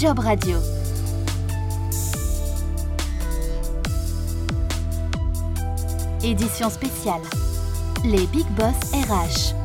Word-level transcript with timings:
Job 0.00 0.20
Radio. 0.20 0.58
Édition 6.22 6.70
spéciale. 6.70 7.22
Les 8.04 8.28
Big 8.28 8.46
Boss 8.54 8.92
RH. 8.92 9.57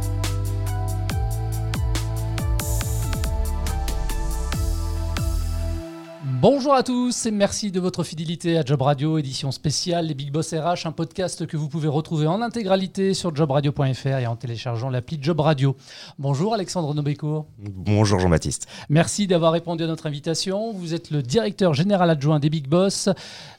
Bonjour 6.43 6.73
à 6.73 6.83
tous 6.83 7.25
et 7.25 7.31
merci 7.31 7.71
de 7.71 7.79
votre 7.79 8.03
fidélité 8.03 8.57
à 8.57 8.65
Job 8.65 8.81
Radio, 8.81 9.17
édition 9.17 9.53
spéciale 9.53 10.07
Les 10.07 10.13
Big 10.13 10.29
Boss 10.29 10.53
RH, 10.53 10.85
un 10.85 10.91
podcast 10.91 11.47
que 11.47 11.55
vous 11.55 11.69
pouvez 11.69 11.87
retrouver 11.87 12.27
en 12.27 12.41
intégralité 12.41 13.13
sur 13.13 13.33
jobradio.fr 13.33 14.07
et 14.07 14.27
en 14.27 14.35
téléchargeant 14.35 14.89
l'appli 14.89 15.17
Job 15.21 15.39
Radio. 15.39 15.77
Bonjour 16.19 16.53
Alexandre 16.53 16.93
Nobécourt. 16.93 17.45
Bonjour 17.59 18.19
Jean-Baptiste. 18.19 18.67
Merci 18.89 19.25
d'avoir 19.25 19.53
répondu 19.53 19.85
à 19.85 19.87
notre 19.87 20.05
invitation. 20.05 20.73
Vous 20.73 20.93
êtes 20.93 21.11
le 21.11 21.23
directeur 21.23 21.73
général 21.73 22.09
adjoint 22.09 22.41
des 22.41 22.49
Big 22.49 22.67
Boss. 22.67 23.07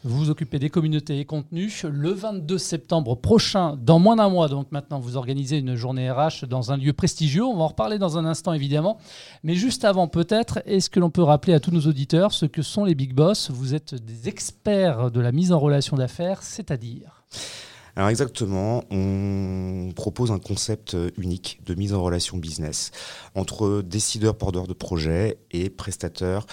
Vous 0.05 0.19
vous 0.19 0.28
occupez 0.28 0.59
des 0.59 0.69
communautés 0.69 1.19
et 1.19 1.25
contenus. 1.25 1.84
Le 1.84 2.11
22 2.11 2.59
septembre 2.59 3.14
prochain, 3.14 3.78
dans 3.80 3.98
moins 3.98 4.16
d'un 4.16 4.28
mois, 4.28 4.48
donc 4.48 4.70
maintenant, 4.73 5.01
vous 5.01 5.16
organisez 5.16 5.56
une 5.56 5.75
journée 5.75 6.11
RH 6.11 6.45
dans 6.51 6.70
un 6.70 6.77
lieu 6.77 6.92
prestigieux. 6.92 7.47
On 7.47 7.56
va 7.56 7.62
en 7.62 7.69
reparler 7.69 7.98
dans 7.98 8.19
un 8.19 8.27
instant 8.27 8.53
évidemment. 8.53 8.98
Mais 9.42 9.55
juste 9.55 9.87
avant, 9.87 10.06
peut-être, 10.06 10.61
est-ce 10.66 10.91
que 10.91 11.01
l'on 11.01 11.09
peut 11.09 11.23
rappeler 11.23 11.55
à 11.55 11.61
tous 11.61 11.70
nos 11.70 11.80
auditeurs 11.80 12.33
ce 12.33 12.45
que 12.45 12.61
les 12.83 12.96
Big 12.96 13.14
Boss 13.14 13.51
Vous 13.52 13.74
êtes 13.74 13.95
des 13.95 14.28
experts 14.28 15.12
de 15.12 15.20
la 15.20 15.30
mise 15.30 15.52
en 15.52 15.60
relation 15.60 15.96
d'affaires, 15.96 16.42
c'est-à-dire 16.42 17.23
alors 17.97 18.09
exactement, 18.09 18.83
on 18.91 19.92
propose 19.95 20.33
un 20.33 20.41
concept 20.41 20.97
unique 21.16 21.60
de 21.64 21.77
mise 21.77 21.95
en 21.95 22.02
relation 22.02 22.38
business 22.38 22.91
entre 23.37 23.83
décideurs, 23.83 24.37
porteurs 24.37 24.66
de 24.66 24.73
projets 24.73 25.38
et 25.52 25.70
prestataires, 25.70 26.44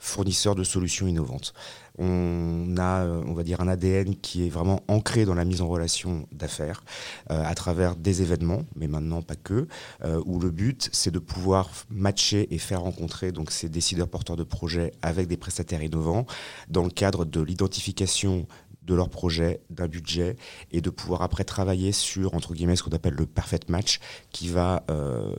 fournisseurs 0.00 0.56
de 0.56 0.64
solutions 0.64 1.06
innovantes. 1.06 1.54
On 1.98 2.76
a, 2.78 3.04
on 3.04 3.32
va 3.34 3.42
dire, 3.42 3.60
un 3.60 3.68
ADN 3.68 4.14
qui 4.16 4.46
est 4.46 4.50
vraiment 4.50 4.82
ancré 4.88 5.24
dans 5.24 5.34
la 5.34 5.44
mise 5.44 5.60
en 5.60 5.68
relation 5.68 6.26
d'affaires 6.32 6.84
euh, 7.30 7.42
à 7.44 7.54
travers 7.54 7.96
des 7.96 8.22
événements, 8.22 8.62
mais 8.76 8.86
maintenant 8.86 9.22
pas 9.22 9.36
que, 9.36 9.66
euh, 10.04 10.22
où 10.24 10.38
le 10.38 10.50
but 10.50 10.88
c'est 10.92 11.10
de 11.10 11.18
pouvoir 11.18 11.70
matcher 11.90 12.52
et 12.54 12.58
faire 12.58 12.82
rencontrer 12.82 13.32
donc 13.32 13.50
ces 13.50 13.68
décideurs 13.68 14.08
porteurs 14.08 14.36
de 14.36 14.44
projets 14.44 14.92
avec 15.02 15.26
des 15.28 15.36
prestataires 15.36 15.82
innovants 15.82 16.26
dans 16.68 16.84
le 16.84 16.90
cadre 16.90 17.24
de 17.24 17.40
l'identification 17.40 18.46
de 18.88 18.94
leur 18.94 19.10
projet, 19.10 19.60
d'un 19.70 19.86
budget, 19.86 20.36
et 20.72 20.80
de 20.80 20.90
pouvoir 20.90 21.22
après 21.22 21.44
travailler 21.44 21.92
sur, 21.92 22.34
entre 22.34 22.54
guillemets, 22.54 22.74
ce 22.74 22.82
qu'on 22.82 22.90
appelle 22.90 23.14
le 23.14 23.26
perfect 23.26 23.68
match, 23.68 24.00
qui 24.32 24.48
va 24.48 24.84
euh, 24.90 25.34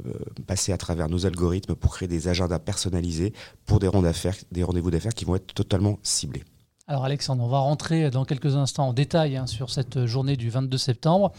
passer 0.47 0.72
à 0.72 0.78
travers 0.78 1.09
nos 1.09 1.25
algorithmes 1.25 1.75
pour 1.75 1.92
créer 1.95 2.08
des 2.08 2.27
agendas 2.27 2.59
personnalisés 2.59 3.33
pour 3.66 3.80
des 3.80 3.88
rendez-vous 3.88 4.92
d'affaires 4.92 5.14
qui 5.14 5.25
vont 5.25 5.36
être 5.36 5.53
totalement 5.53 6.00
ciblés. 6.03 6.44
Alors 6.89 7.05
Alexandre, 7.05 7.43
on 7.43 7.47
va 7.47 7.59
rentrer 7.59 8.09
dans 8.09 8.25
quelques 8.25 8.55
instants 8.55 8.87
en 8.87 8.93
détail 8.93 9.37
hein, 9.37 9.45
sur 9.45 9.69
cette 9.69 10.07
journée 10.07 10.35
du 10.35 10.49
22 10.49 10.75
septembre. 10.79 11.31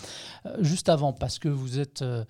Euh, 0.47 0.59
juste 0.61 0.89
avant, 0.89 1.13
parce 1.13 1.41
que 1.41 1.49
vous 1.49 1.81
êtes 1.81 2.03
euh, 2.03 2.25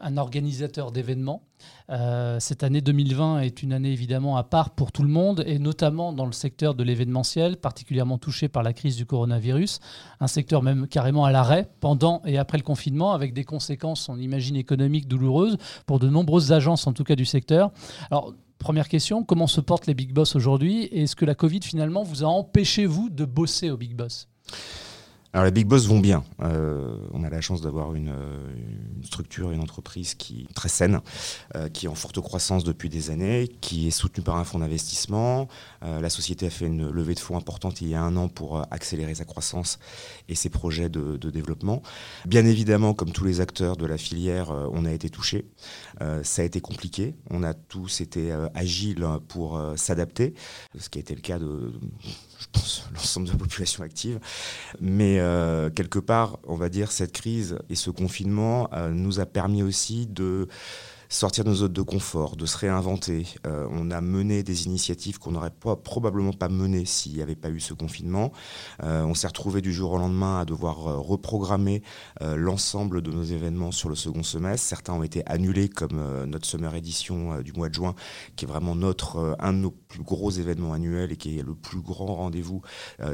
un 0.00 0.16
organisateur 0.16 0.92
d'événements, 0.92 1.42
euh, 1.90 2.38
cette 2.38 2.62
année 2.62 2.80
2020 2.80 3.40
est 3.40 3.64
une 3.64 3.72
année 3.72 3.90
évidemment 3.90 4.36
à 4.36 4.44
part 4.44 4.70
pour 4.70 4.92
tout 4.92 5.02
le 5.02 5.08
monde, 5.08 5.42
et 5.48 5.58
notamment 5.58 6.12
dans 6.12 6.26
le 6.26 6.32
secteur 6.32 6.76
de 6.76 6.84
l'événementiel, 6.84 7.56
particulièrement 7.56 8.18
touché 8.18 8.46
par 8.46 8.62
la 8.62 8.72
crise 8.72 8.94
du 8.94 9.04
coronavirus, 9.04 9.80
un 10.20 10.28
secteur 10.28 10.62
même 10.62 10.86
carrément 10.86 11.24
à 11.24 11.32
l'arrêt 11.32 11.68
pendant 11.80 12.22
et 12.24 12.38
après 12.38 12.56
le 12.56 12.62
confinement, 12.62 13.10
avec 13.14 13.34
des 13.34 13.42
conséquences, 13.42 14.08
on 14.08 14.16
imagine, 14.16 14.54
économiques 14.54 15.08
douloureuses 15.08 15.56
pour 15.86 15.98
de 15.98 16.08
nombreuses 16.08 16.52
agences, 16.52 16.86
en 16.86 16.92
tout 16.92 17.02
cas 17.02 17.16
du 17.16 17.24
secteur. 17.24 17.72
Alors, 18.12 18.32
Première 18.60 18.90
question, 18.90 19.24
comment 19.24 19.46
se 19.46 19.62
portent 19.62 19.86
les 19.86 19.94
big 19.94 20.12
boss 20.12 20.36
aujourd'hui? 20.36 20.84
Est-ce 20.92 21.16
que 21.16 21.24
la 21.24 21.34
Covid 21.34 21.60
finalement 21.62 22.02
vous 22.02 22.22
a 22.22 22.26
empêché, 22.26 22.84
vous, 22.84 23.08
de 23.08 23.24
bosser 23.24 23.70
au 23.70 23.78
big 23.78 23.96
boss? 23.96 24.28
Alors 25.32 25.44
les 25.44 25.52
big 25.52 25.66
boss 25.66 25.86
vont 25.86 26.00
bien. 26.00 26.24
Euh, 26.42 26.96
on 27.12 27.22
a 27.22 27.30
la 27.30 27.40
chance 27.40 27.60
d'avoir 27.60 27.94
une, 27.94 28.12
structure, 29.04 29.52
une 29.52 29.60
entreprise 29.60 30.14
qui 30.14 30.48
est 30.50 30.54
très 30.54 30.68
saine, 30.68 31.00
euh, 31.54 31.68
qui 31.68 31.86
est 31.86 31.88
en 31.88 31.94
forte 31.94 32.20
croissance 32.20 32.64
depuis 32.64 32.88
des 32.88 33.10
années, 33.10 33.48
qui 33.60 33.86
est 33.86 33.92
soutenue 33.92 34.24
par 34.24 34.36
un 34.36 34.44
fonds 34.44 34.58
d'investissement. 34.58 35.46
Euh, 35.84 36.00
la 36.00 36.10
société 36.10 36.46
a 36.46 36.50
fait 36.50 36.66
une 36.66 36.90
levée 36.90 37.14
de 37.14 37.20
fonds 37.20 37.36
importante 37.36 37.80
il 37.80 37.88
y 37.88 37.94
a 37.94 38.02
un 38.02 38.16
an 38.16 38.26
pour 38.26 38.60
accélérer 38.72 39.14
sa 39.14 39.24
croissance 39.24 39.78
et 40.28 40.34
ses 40.34 40.48
projets 40.48 40.88
de, 40.88 41.16
développement. 41.30 41.82
Bien 42.26 42.44
évidemment, 42.44 42.92
comme 42.92 43.12
tous 43.12 43.24
les 43.24 43.40
acteurs 43.40 43.76
de 43.76 43.86
la 43.86 43.98
filière, 43.98 44.50
on 44.72 44.84
a 44.84 44.90
été 44.90 45.10
touchés. 45.10 45.46
ça 46.22 46.42
a 46.42 46.44
été 46.44 46.60
compliqué. 46.60 47.14
On 47.30 47.44
a 47.44 47.54
tous 47.54 48.00
été 48.00 48.32
agiles 48.54 49.06
pour 49.28 49.62
s'adapter, 49.76 50.34
ce 50.76 50.88
qui 50.88 50.98
a 50.98 51.02
été 51.02 51.14
le 51.14 51.20
cas 51.20 51.38
de 51.38 51.72
je 52.40 52.46
pense, 52.52 52.84
l'ensemble 52.94 53.26
de 53.26 53.32
la 53.32 53.38
population 53.38 53.84
active. 53.84 54.18
Mais 54.80 55.19
euh, 55.20 55.70
quelque 55.70 55.98
part, 55.98 56.38
on 56.46 56.56
va 56.56 56.68
dire, 56.68 56.92
cette 56.92 57.12
crise 57.12 57.58
et 57.68 57.74
ce 57.74 57.90
confinement 57.90 58.68
euh, 58.72 58.90
nous 58.90 59.20
a 59.20 59.26
permis 59.26 59.62
aussi 59.62 60.06
de 60.06 60.48
sortir 61.10 61.42
de 61.42 61.50
nos 61.50 61.56
zones 61.56 61.72
de 61.72 61.82
confort, 61.82 62.36
de 62.36 62.46
se 62.46 62.56
réinventer. 62.56 63.26
Euh, 63.44 63.66
on 63.72 63.90
a 63.90 64.00
mené 64.00 64.44
des 64.44 64.66
initiatives 64.66 65.18
qu'on 65.18 65.32
n'aurait 65.32 65.50
probablement 65.50 66.32
pas 66.32 66.48
menées 66.48 66.84
s'il 66.84 67.14
n'y 67.14 67.20
avait 67.20 67.34
pas 67.34 67.50
eu 67.50 67.58
ce 67.58 67.74
confinement. 67.74 68.32
Euh, 68.84 69.02
on 69.02 69.14
s'est 69.14 69.26
retrouvé 69.26 69.60
du 69.60 69.72
jour 69.72 69.92
au 69.92 69.98
lendemain 69.98 70.38
à 70.38 70.44
devoir 70.44 70.86
euh, 70.86 70.98
reprogrammer 70.98 71.82
l'ensemble 72.20 73.02
de 73.02 73.10
nos 73.10 73.24
événements 73.24 73.72
sur 73.72 73.88
le 73.88 73.96
second 73.96 74.22
semestre. 74.22 74.66
Certains 74.66 74.92
ont 74.92 75.02
été 75.02 75.26
annulés, 75.26 75.68
comme 75.68 76.24
notre 76.26 76.46
Summer 76.46 76.74
Edition 76.74 77.40
du 77.40 77.52
mois 77.52 77.68
de 77.68 77.74
juin, 77.74 77.94
qui 78.36 78.44
est 78.44 78.48
vraiment 78.48 78.76
notre, 78.76 79.36
un 79.40 79.52
de 79.52 79.58
nos 79.58 79.70
plus 79.70 80.02
gros 80.02 80.30
événements 80.30 80.72
annuels 80.72 81.10
et 81.12 81.16
qui 81.16 81.38
est 81.38 81.42
le 81.42 81.54
plus 81.54 81.80
grand 81.80 82.14
rendez-vous 82.14 82.62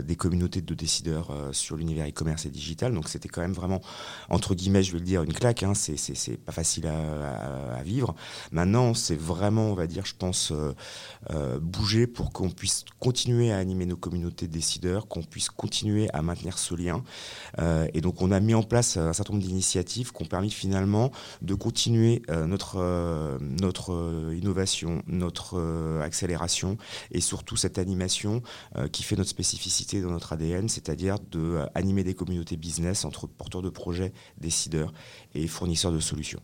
des 0.02 0.16
communautés 0.16 0.60
de 0.60 0.74
décideurs 0.74 1.32
sur 1.52 1.76
l'univers 1.76 2.06
e-commerce 2.06 2.46
et 2.46 2.50
digital. 2.50 2.92
Donc 2.92 3.08
c'était 3.08 3.28
quand 3.28 3.40
même 3.40 3.52
vraiment, 3.52 3.80
entre 4.28 4.54
guillemets, 4.54 4.82
je 4.82 4.92
vais 4.92 4.98
le 4.98 5.04
dire, 5.04 5.22
une 5.22 5.32
claque. 5.32 5.62
Hein. 5.62 5.74
C'est 5.74 6.36
pas 6.36 6.52
facile 6.52 6.86
à 6.86 7.82
vivre. 7.86 8.14
Maintenant, 8.52 8.92
c'est 8.92 9.18
vraiment, 9.18 9.70
on 9.70 9.74
va 9.74 9.86
dire, 9.86 10.04
je 10.04 10.14
pense, 10.18 10.52
euh, 10.52 10.74
euh, 11.30 11.58
bouger 11.58 12.06
pour 12.06 12.32
qu'on 12.32 12.50
puisse 12.50 12.84
continuer 13.00 13.52
à 13.52 13.58
animer 13.58 13.86
nos 13.86 13.96
communautés 13.96 14.46
de 14.46 14.52
décideurs, 14.52 15.08
qu'on 15.08 15.22
puisse 15.22 15.48
continuer 15.48 16.10
à 16.12 16.20
maintenir 16.20 16.58
ce 16.58 16.74
lien. 16.74 17.02
Euh, 17.58 17.86
et 17.94 18.00
donc, 18.00 18.20
on 18.20 18.30
a 18.30 18.40
mis 18.40 18.54
en 18.54 18.62
place 18.62 18.96
un 18.96 19.12
certain 19.12 19.34
nombre 19.34 19.46
d'initiatives 19.46 20.12
qui 20.12 20.22
ont 20.22 20.26
permis 20.26 20.50
finalement 20.50 21.10
de 21.40 21.54
continuer 21.54 22.22
notre, 22.28 23.38
innovation, 24.36 25.02
notre 25.06 26.00
accélération 26.02 26.76
et 27.12 27.20
surtout 27.20 27.56
cette 27.56 27.78
animation 27.78 28.42
qui 28.92 29.02
fait 29.02 29.16
notre 29.16 29.30
spécificité 29.30 30.00
dans 30.00 30.10
notre 30.10 30.32
ADN, 30.32 30.68
c'est-à-dire 30.68 31.18
de 31.30 31.60
animer 31.74 32.04
des 32.04 32.14
communautés 32.14 32.56
business 32.56 33.04
entre 33.04 33.26
porteurs 33.26 33.62
de 33.62 33.70
projets, 33.70 34.12
décideurs 34.38 34.92
et 35.34 35.46
fournisseurs 35.46 35.92
de 35.92 36.00
solutions. 36.00 36.40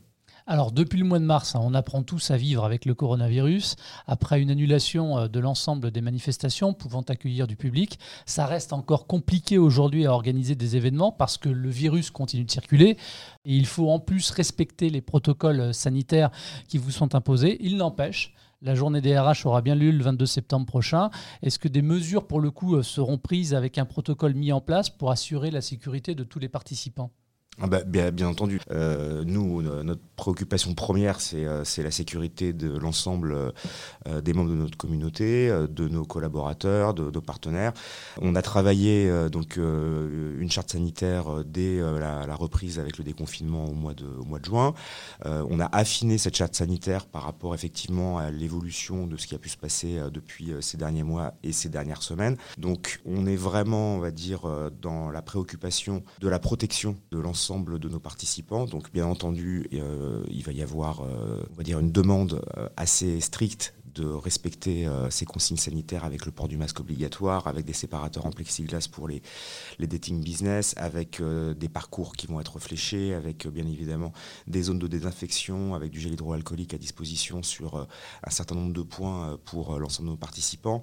Alors, 0.46 0.72
depuis 0.72 0.98
le 0.98 1.04
mois 1.04 1.20
de 1.20 1.24
mars, 1.24 1.54
hein, 1.54 1.60
on 1.62 1.72
apprend 1.72 2.02
tous 2.02 2.32
à 2.32 2.36
vivre 2.36 2.64
avec 2.64 2.84
le 2.84 2.94
coronavirus. 2.94 3.76
Après 4.06 4.40
une 4.40 4.50
annulation 4.50 5.18
euh, 5.18 5.28
de 5.28 5.38
l'ensemble 5.38 5.92
des 5.92 6.00
manifestations 6.00 6.72
pouvant 6.74 7.02
accueillir 7.02 7.46
du 7.46 7.54
public, 7.54 7.98
ça 8.26 8.46
reste 8.46 8.72
encore 8.72 9.06
compliqué 9.06 9.58
aujourd'hui 9.58 10.04
à 10.04 10.12
organiser 10.12 10.56
des 10.56 10.76
événements 10.76 11.12
parce 11.12 11.38
que 11.38 11.48
le 11.48 11.70
virus 11.70 12.10
continue 12.10 12.44
de 12.44 12.50
circuler. 12.50 12.96
Et 13.44 13.56
il 13.56 13.66
faut 13.66 13.88
en 13.90 14.00
plus 14.00 14.30
respecter 14.30 14.90
les 14.90 15.00
protocoles 15.00 15.60
euh, 15.60 15.72
sanitaires 15.72 16.30
qui 16.66 16.76
vous 16.76 16.90
sont 16.90 17.14
imposés. 17.14 17.58
Il 17.60 17.76
n'empêche, 17.76 18.34
la 18.62 18.74
journée 18.74 19.00
des 19.00 19.16
RH 19.16 19.46
aura 19.46 19.62
bien 19.62 19.76
lieu 19.76 19.92
le 19.92 20.02
22 20.02 20.26
septembre 20.26 20.66
prochain. 20.66 21.10
Est-ce 21.42 21.60
que 21.60 21.68
des 21.68 21.82
mesures, 21.82 22.26
pour 22.26 22.40
le 22.40 22.50
coup, 22.50 22.74
euh, 22.74 22.82
seront 22.82 23.18
prises 23.18 23.54
avec 23.54 23.78
un 23.78 23.84
protocole 23.84 24.34
mis 24.34 24.50
en 24.50 24.60
place 24.60 24.90
pour 24.90 25.12
assurer 25.12 25.52
la 25.52 25.60
sécurité 25.60 26.16
de 26.16 26.24
tous 26.24 26.40
les 26.40 26.48
participants? 26.48 27.12
Ah 27.60 27.66
bah, 27.66 27.84
bien, 27.84 28.26
entendu. 28.26 28.60
Nous, 28.70 29.62
notre 29.62 30.00
préoccupation 30.22 30.72
première, 30.74 31.20
c'est 31.20 31.46
euh, 31.46 31.64
la 31.78 31.90
sécurité 31.90 32.52
de 32.52 32.78
l'ensemble 32.78 33.52
euh, 34.06 34.20
des 34.20 34.32
membres 34.32 34.50
de 34.50 34.54
notre 34.54 34.78
communauté, 34.78 35.48
de 35.68 35.88
nos 35.88 36.04
collaborateurs, 36.04 36.94
de 36.94 37.10
nos 37.10 37.20
partenaires. 37.20 37.72
On 38.20 38.36
a 38.36 38.42
travaillé 38.42 39.10
donc 39.30 39.56
une 39.56 40.50
charte 40.50 40.70
sanitaire 40.70 41.44
dès 41.44 41.80
la, 41.80 42.34
reprise 42.36 42.78
avec 42.78 42.98
le 42.98 43.04
déconfinement 43.04 43.64
au 43.64 43.74
mois 43.74 43.94
de, 43.94 44.06
au 44.06 44.24
mois 44.24 44.38
de 44.38 44.44
juin. 44.44 44.74
on 45.24 45.58
a 45.60 45.66
affiné 45.66 46.18
cette 46.18 46.36
charte 46.36 46.54
sanitaire 46.54 47.06
par 47.06 47.22
rapport 47.22 47.54
effectivement 47.54 48.18
à 48.18 48.30
l'évolution 48.30 49.06
de 49.06 49.16
ce 49.16 49.26
qui 49.26 49.34
a 49.34 49.38
pu 49.38 49.48
se 49.48 49.56
passer 49.56 50.00
depuis 50.12 50.52
ces 50.60 50.76
derniers 50.76 51.02
mois 51.02 51.34
et 51.42 51.52
ces 51.52 51.68
dernières 51.68 52.02
semaines. 52.02 52.36
Donc 52.58 53.00
on 53.04 53.26
est 53.26 53.36
vraiment, 53.36 53.96
on 53.96 53.98
va 53.98 54.10
dire, 54.10 54.42
dans 54.80 55.10
la 55.10 55.22
préoccupation 55.22 56.02
de 56.20 56.28
la 56.28 56.38
protection 56.38 56.96
de 57.10 57.18
l'ensemble 57.18 57.78
de 57.78 57.88
nos 57.88 58.00
participants. 58.00 58.66
Donc 58.66 58.92
bien 58.92 59.06
entendu, 59.06 59.68
euh, 59.74 60.11
il 60.28 60.42
va 60.42 60.52
y 60.52 60.62
avoir, 60.62 61.02
euh, 61.02 61.42
une 61.58 61.92
demande 61.92 62.42
euh, 62.56 62.68
assez 62.76 63.20
stricte 63.20 63.74
de 63.94 64.06
respecter 64.06 64.88
ces 65.10 65.26
consignes 65.26 65.58
sanitaires 65.58 66.04
avec 66.06 66.24
le 66.24 66.32
port 66.32 66.48
du 66.48 66.56
masque 66.56 66.80
obligatoire, 66.80 67.46
avec 67.46 67.66
des 67.66 67.74
séparateurs 67.74 68.24
en 68.24 68.30
plexiglas 68.30 68.88
pour 68.90 69.06
les, 69.06 69.20
dating 69.78 70.24
business, 70.24 70.72
avec 70.78 71.20
des 71.20 71.68
parcours 71.68 72.16
qui 72.16 72.26
vont 72.26 72.40
être 72.40 72.58
fléchés, 72.58 73.12
avec 73.12 73.46
bien 73.48 73.66
évidemment 73.66 74.14
des 74.46 74.62
zones 74.62 74.78
de 74.78 74.86
désinfection, 74.86 75.74
avec 75.74 75.90
du 75.90 76.00
gel 76.00 76.14
hydroalcoolique 76.14 76.72
à 76.72 76.78
disposition 76.78 77.42
sur 77.42 77.86
un 78.24 78.30
certain 78.30 78.54
nombre 78.54 78.72
de 78.72 78.80
points 78.80 79.38
pour 79.44 79.78
l'ensemble 79.78 80.08
de 80.08 80.12
nos 80.12 80.18
participants. 80.18 80.80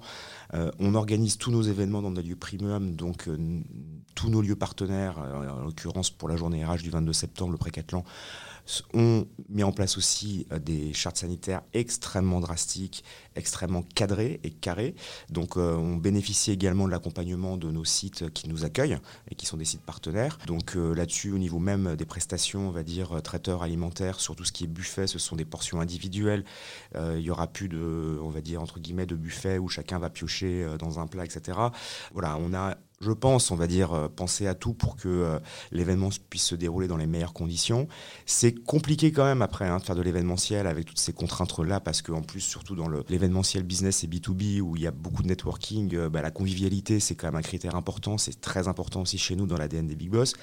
on 0.52 0.94
organise 0.94 1.36
tous 1.36 1.50
nos 1.50 1.62
événements 1.62 2.02
dans 2.02 2.12
des 2.12 2.22
lieux 2.22 2.36
premium, 2.36 2.94
donc 2.94 3.28
tous 4.14 4.30
nos 4.30 4.40
lieux 4.40 4.54
partenaires, 4.54 5.18
en 5.18 5.64
l'occurrence 5.64 6.10
pour 6.10 6.28
la 6.28 6.36
journée 6.36 6.64
RH 6.64 6.82
du 6.82 6.90
22 6.90 7.12
septembre, 7.12 7.50
le 7.50 7.58
Précathlon, 7.58 8.04
ont 8.94 9.26
mis 9.48 9.62
en 9.62 9.72
place 9.72 9.96
aussi 9.96 10.46
euh, 10.52 10.58
des 10.58 10.92
chartes 10.92 11.18
sanitaires 11.18 11.62
extrêmement 11.72 12.40
drastiques, 12.40 13.04
extrêmement 13.36 13.82
cadrées 13.82 14.40
et 14.44 14.50
carrées. 14.50 14.94
Donc 15.30 15.56
euh, 15.56 15.74
on 15.74 15.96
bénéficie 15.96 16.52
également 16.52 16.86
de 16.86 16.90
l'accompagnement 16.90 17.56
de 17.56 17.70
nos 17.70 17.84
sites 17.84 18.30
qui 18.30 18.48
nous 18.48 18.64
accueillent 18.64 18.98
et 19.30 19.34
qui 19.34 19.46
sont 19.46 19.56
des 19.56 19.64
sites 19.64 19.82
partenaires. 19.82 20.38
Donc 20.46 20.76
euh, 20.76 20.94
là-dessus, 20.94 21.32
au 21.32 21.38
niveau 21.38 21.58
même 21.58 21.96
des 21.96 22.06
prestations, 22.06 22.68
on 22.68 22.72
va 22.72 22.82
dire 22.82 23.20
traiteurs 23.22 23.62
alimentaires, 23.62 24.20
sur 24.20 24.36
tout 24.36 24.44
ce 24.44 24.52
qui 24.52 24.64
est 24.64 24.68
buffet, 24.68 25.06
ce 25.06 25.18
sont 25.18 25.36
des 25.36 25.44
portions 25.44 25.80
individuelles. 25.80 26.44
il 26.94 27.20
y 27.20 27.30
aura 27.30 27.46
plus 27.46 27.68
de, 27.68 28.18
on 28.22 28.30
va 28.30 28.40
dire 28.40 28.62
entre 28.62 28.80
guillemets, 28.80 29.06
de 29.06 29.14
buffet 29.14 29.58
où 29.58 29.68
chacun 29.68 29.98
va 29.98 30.10
piocher 30.10 30.66
dans 30.78 30.98
un 30.98 31.06
plat, 31.06 31.24
etc. 31.24 31.58
Voilà, 32.12 32.36
on 32.38 32.54
a 32.54 32.76
je 33.00 33.12
pense, 33.12 33.50
on 33.50 33.56
va 33.56 33.66
dire, 33.66 33.94
euh, 33.94 34.08
penser 34.08 34.46
à 34.46 34.54
tout 34.54 34.74
pour 34.74 34.96
que 34.96 35.08
euh, 35.08 35.38
l'événement 35.72 36.10
puisse 36.28 36.44
se 36.44 36.54
dérouler 36.54 36.86
dans 36.86 36.98
les 36.98 37.06
meilleures 37.06 37.32
conditions. 37.32 37.88
C'est 38.26 38.52
compliqué 38.52 39.10
quand 39.10 39.24
même 39.24 39.40
après 39.40 39.66
hein, 39.66 39.78
de 39.78 39.82
faire 39.82 39.96
de 39.96 40.02
l'événementiel 40.02 40.66
avec 40.66 40.84
toutes 40.84 40.98
ces 40.98 41.14
contraintes-là, 41.14 41.80
parce 41.80 42.02
qu'en 42.02 42.20
plus, 42.20 42.42
surtout 42.42 42.76
dans 42.76 42.90
l'événementiel 43.08 43.62
business 43.62 44.04
et 44.04 44.06
B2B, 44.06 44.60
où 44.60 44.76
il 44.76 44.82
y 44.82 44.86
a 44.86 44.90
beaucoup 44.90 45.22
de 45.22 45.28
networking, 45.28 45.94
euh, 45.94 46.10
bah, 46.10 46.20
la 46.20 46.30
convivialité, 46.30 47.00
c'est 47.00 47.14
quand 47.14 47.28
même 47.28 47.36
un 47.36 47.42
critère 47.42 47.74
important. 47.74 48.18
C'est 48.18 48.38
très 48.38 48.68
important 48.68 49.00
aussi 49.00 49.16
chez 49.16 49.34
nous 49.34 49.46
dans 49.46 49.56
l'ADN 49.56 49.86
des 49.86 49.96
Big 49.96 50.10
Boss. 50.10 50.34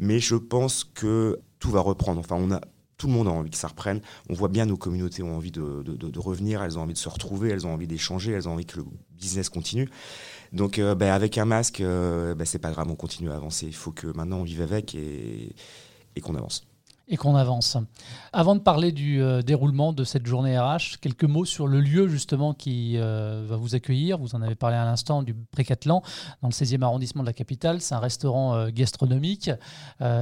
Mais 0.00 0.18
je 0.18 0.34
pense 0.34 0.82
que 0.82 1.38
tout 1.60 1.70
va 1.70 1.80
reprendre. 1.80 2.18
Enfin, 2.18 2.36
on 2.36 2.50
a 2.50 2.60
tout 3.02 3.08
le 3.08 3.14
monde 3.14 3.26
a 3.26 3.32
envie 3.32 3.50
que 3.50 3.56
ça 3.56 3.66
reprenne. 3.66 4.00
On 4.30 4.34
voit 4.34 4.46
bien 4.46 4.64
nos 4.64 4.76
communautés 4.76 5.24
ont 5.24 5.34
envie 5.36 5.50
de, 5.50 6.18
revenir, 6.20 6.62
elles 6.62 6.78
ont 6.78 6.82
envie 6.82 6.92
de 6.92 6.98
se 6.98 7.08
retrouver, 7.08 7.50
elles 7.50 7.66
ont 7.66 7.74
envie 7.74 7.88
d'échanger, 7.88 8.30
elles 8.30 8.48
ont 8.48 8.52
envie 8.52 8.64
que 8.64 8.76
le 8.76 8.84
business 9.18 9.48
continue. 9.48 9.90
Donc 10.52 10.78
euh, 10.78 10.94
ben, 10.94 11.10
avec 11.10 11.36
un 11.36 11.44
masque, 11.44 11.80
euh, 11.80 12.36
ben, 12.36 12.44
c'est 12.44 12.60
pas 12.60 12.70
grave, 12.70 12.86
on 12.88 12.94
continue 12.94 13.32
à 13.32 13.34
avancer. 13.34 13.66
Il 13.66 13.74
faut 13.74 13.90
que 13.90 14.06
maintenant 14.06 14.38
on 14.38 14.44
vive 14.44 14.62
avec 14.62 14.94
et, 14.94 15.52
qu'on 16.22 16.36
avance. 16.36 16.64
Et 17.08 17.16
qu'on 17.16 17.34
avance. 17.34 17.76
Avant 18.32 18.54
de 18.54 18.60
parler 18.60 18.92
du 18.92 19.20
euh, 19.20 19.42
déroulement 19.42 19.92
de 19.92 20.04
cette 20.04 20.24
journée 20.24 20.58
RH, 20.58 20.98
quelques 21.00 21.24
mots 21.24 21.44
sur 21.44 21.66
le 21.66 21.80
lieu 21.80 22.08
justement 22.08 22.54
qui 22.54 22.96
va 22.96 23.56
vous 23.56 23.74
accueillir. 23.74 24.18
Vous 24.18 24.34
en 24.34 24.42
avez 24.42 24.54
parlé 24.54 24.76
à 24.76 24.84
l'instant 24.84 25.22
du 25.22 25.34
Précathlon, 25.34 26.02
dans 26.40 26.48
le 26.48 26.52
16e 26.52 26.82
arrondissement 26.82 27.22
de 27.22 27.26
la 27.26 27.32
capitale. 27.32 27.80
C'est 27.80 27.94
un 27.94 27.98
restaurant 27.98 28.68
gastronomique. 28.68 29.50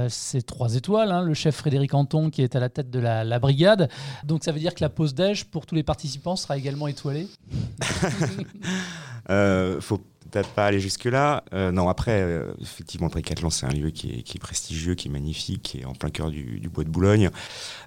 c'est 0.09 0.45
trois 0.45 0.75
étoiles. 0.75 1.11
Hein. 1.11 1.21
le 1.21 1.33
chef 1.33 1.55
Frédéric 1.55 1.93
Anton 1.93 2.29
qui 2.29 2.41
est 2.41 2.55
à 2.55 2.59
la 2.59 2.69
tête 2.69 2.89
de 2.89 2.99
la, 2.99 3.23
la 3.23 3.39
brigade. 3.39 3.89
Donc 4.23 4.43
ça 4.43 4.51
veut 4.51 4.59
dire 4.59 4.73
que 4.73 4.83
la 4.83 4.89
pause 4.89 5.13
déj 5.13 5.45
pour 5.45 5.65
tous 5.65 5.75
les 5.75 5.83
participants 5.83 6.35
sera 6.35 6.57
également 6.57 6.87
étoilée 6.87 7.27
faut 9.79 10.01
peut-être 10.31 10.49
pas 10.49 10.65
aller 10.65 10.79
jusque-là. 10.79 11.43
Euh, 11.53 11.71
non, 11.71 11.89
après, 11.89 12.21
euh, 12.21 12.53
effectivement, 12.61 13.09
Tricathlon, 13.09 13.49
c'est 13.49 13.65
un 13.65 13.71
lieu 13.71 13.91
qui 13.91 14.23
est, 14.27 14.39
prestigieux, 14.39 14.95
qui 14.95 15.09
est 15.09 15.11
magnifique, 15.11 15.61
qui 15.61 15.79
est 15.79 15.85
en 15.85 15.93
plein 15.93 16.09
cœur 16.09 16.31
du, 16.31 16.69
bois 16.73 16.83
de 16.83 16.89
Boulogne. 16.89 17.29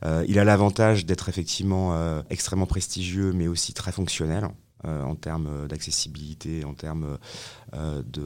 Euh, 0.05 0.25
il 0.29 0.39
a 0.39 0.45
l'avantage 0.45 1.07
d'être 1.07 1.29
effectivement 1.29 1.75
extrêmement 2.31 2.67
prestigieux, 2.67 3.33
mais 3.33 3.49
aussi 3.49 3.73
très 3.73 3.93
fonctionnel. 3.93 4.49
en 4.85 5.15
termes 5.15 5.67
d'accessibilité, 5.67 6.65
en 6.65 6.75
termes 6.75 7.19